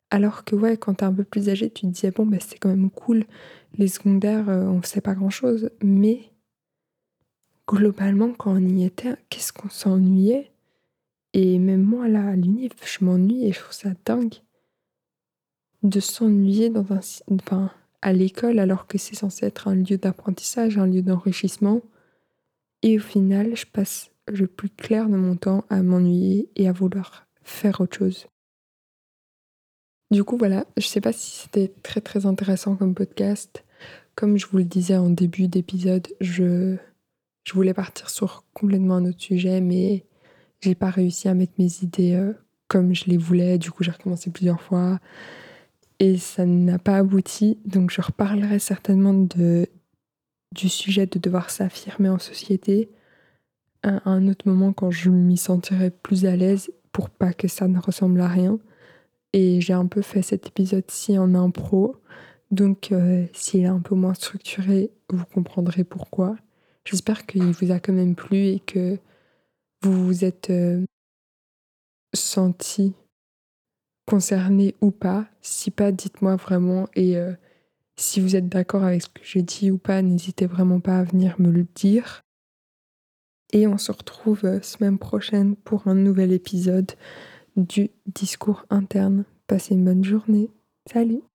Alors 0.10 0.44
que 0.46 0.56
ouais, 0.56 0.78
quand 0.78 0.96
t'es 0.96 1.06
un 1.06 1.14
peu 1.14 1.24
plus 1.24 1.50
âgé, 1.50 1.70
tu 1.70 1.82
te 1.82 1.88
disais 1.88 2.12
bon 2.12 2.26
bah 2.26 2.38
c'est 2.40 2.58
quand 2.58 2.70
même 2.70 2.90
cool, 2.90 3.26
les 3.78 3.88
secondaires, 3.88 4.50
euh, 4.50 4.66
on 4.66 4.82
sait 4.82 5.02
pas 5.02 5.16
grand 5.16 5.30
chose, 5.30 5.70
mais 5.84 6.32
globalement 7.68 8.34
quand 8.34 8.54
on 8.54 8.66
y 8.66 8.86
était, 8.86 9.16
qu'est-ce 9.30 9.54
qu'on 9.54 9.70
s'ennuyait? 9.70 10.52
Et 11.34 11.60
même 11.60 11.84
moi, 11.84 12.08
là, 12.08 12.30
à 12.30 12.36
l'uni, 12.36 12.70
je 12.84 13.06
m'ennuie 13.06 13.46
et 13.46 13.52
je 13.52 13.60
trouve 13.60 13.74
ça 13.74 13.90
dingue 14.06 14.36
de 15.84 16.00
s'ennuyer 16.00 16.70
dans 16.70 16.92
un, 16.92 17.00
enfin, 17.32 17.72
à 18.02 18.14
l'école 18.14 18.60
alors 18.60 18.88
que 18.88 18.98
c'est 18.98 19.16
censé 19.16 19.46
être 19.46 19.68
un 19.68 19.76
lieu 19.76 19.98
d'apprentissage, 19.98 20.78
un 20.78 20.88
lieu 20.88 21.02
d'enrichissement. 21.02 21.82
Et 22.82 22.98
au 22.98 23.02
final, 23.02 23.56
je 23.56 23.66
passe 23.66 24.12
le 24.28 24.48
plus 24.48 24.70
clair 24.70 25.10
de 25.10 25.16
mon 25.16 25.36
temps 25.36 25.66
à 25.70 25.82
m'ennuyer 25.82 26.50
et 26.56 26.68
à 26.68 26.72
vouloir 26.72 27.28
faire 27.44 27.82
autre 27.82 27.98
chose. 27.98 28.28
Du 30.10 30.24
coup, 30.24 30.38
voilà, 30.38 30.66
je 30.78 30.88
sais 30.88 31.02
pas 31.02 31.12
si 31.12 31.42
c'était 31.42 31.74
très 31.84 32.00
très 32.00 32.26
intéressant 32.26 32.76
comme 32.78 32.96
podcast. 32.96 33.66
Comme 34.16 34.38
je 34.38 34.48
vous 34.48 34.58
le 34.58 34.64
disais 34.64 34.96
en 34.96 35.10
début 35.10 35.48
d'épisode, 35.48 36.08
je, 36.22 36.78
voulais 37.54 37.74
partir 37.74 38.10
sur 38.10 38.46
complètement 38.54 38.96
un 38.96 39.06
autre 39.06 39.22
sujet, 39.22 39.60
mais 39.60 40.06
j'ai 40.62 40.76
pas 40.76 40.90
réussi 40.90 41.28
à 41.28 41.34
mettre 41.34 41.54
mes 41.60 41.84
idées 41.84 42.14
euh, 42.16 42.34
comme 42.70 42.96
je 42.96 43.06
les 43.06 43.18
voulais. 43.18 43.58
Du 43.58 43.70
coup, 43.70 43.84
j'ai 43.84 43.92
recommencé 43.92 44.32
plusieurs 44.32 44.62
fois 44.62 45.00
et 46.00 46.18
ça 46.18 46.46
n'a 46.46 46.80
pas 46.80 46.98
abouti. 46.98 47.60
Donc, 47.66 47.92
je 47.92 48.02
reparlerai 48.02 48.60
certainement 48.60 49.14
de, 49.14 49.68
du 50.56 50.70
sujet 50.70 51.06
de 51.06 51.20
devoir 51.20 51.50
s'affirmer 51.50 52.10
en 52.10 52.20
société 52.20 52.90
à 53.84 54.10
un 54.10 54.28
autre 54.30 54.48
moment 54.48 54.74
quand 54.74 54.92
je 54.92 55.10
m'y 55.10 55.38
sentirai 55.38 55.92
plus 55.92 56.26
à 56.26 56.36
l'aise 56.36 56.72
pour 56.94 57.10
pas 57.10 57.34
que 57.34 57.48
ça 57.48 57.68
ne 57.68 57.80
ressemble 57.80 58.22
à 58.22 58.28
rien. 58.28 58.58
Et 59.34 59.62
j'ai 59.62 59.74
un 59.74 59.88
peu 59.88 60.02
fait 60.02 60.22
cet 60.22 60.48
épisode-ci 60.48 61.18
en 61.18 61.36
impro. 61.36 61.96
Donc, 62.52 62.92
euh, 62.92 63.26
s'il 63.34 63.62
est 63.62 63.66
un 63.66 63.80
peu 63.82 63.96
moins 63.96 64.14
structuré, 64.14 64.92
vous 65.10 65.26
comprendrez 65.26 65.84
pourquoi. 65.84 66.38
J'espère 66.86 67.26
qu'il 67.26 67.44
vous 67.44 67.72
a 67.72 67.80
quand 67.80 67.94
même 67.94 68.16
plu 68.16 68.46
et 68.46 68.60
que 68.60 68.98
vous 69.82 70.06
vous 70.06 70.24
êtes 70.24 70.50
euh, 70.50 70.86
senti 72.14 72.94
concerné 74.06 74.76
ou 74.80 74.92
pas. 74.92 75.28
Si 75.42 75.70
pas, 75.70 75.92
dites-moi 75.92 76.38
vraiment. 76.38 76.88
Et 76.96 77.18
euh, 77.18 77.34
si 77.98 78.22
vous 78.22 78.38
êtes 78.38 78.48
d'accord 78.48 78.86
avec 78.86 79.02
ce 79.02 79.10
que 79.10 79.22
j'ai 79.24 79.42
dit 79.42 79.70
ou 79.70 79.78
pas, 79.78 80.02
n'hésitez 80.02 80.46
vraiment 80.46 80.80
pas 80.80 81.00
à 81.00 81.04
venir 81.04 81.36
me 81.40 81.52
le 81.52 81.66
dire. 81.76 82.22
Et 83.54 83.68
on 83.68 83.78
se 83.78 83.92
retrouve 83.92 84.62
semaine 84.62 84.98
prochaine 84.98 85.56
pour 85.56 85.88
un 85.88 85.96
nouvel 85.96 86.32
épisode 86.32 86.92
du 87.58 87.90
discours 88.06 88.66
interne. 88.70 89.26
Passez 89.48 89.74
une 89.74 89.86
bonne 89.86 90.04
journée. 90.04 90.50
Salut 90.92 91.22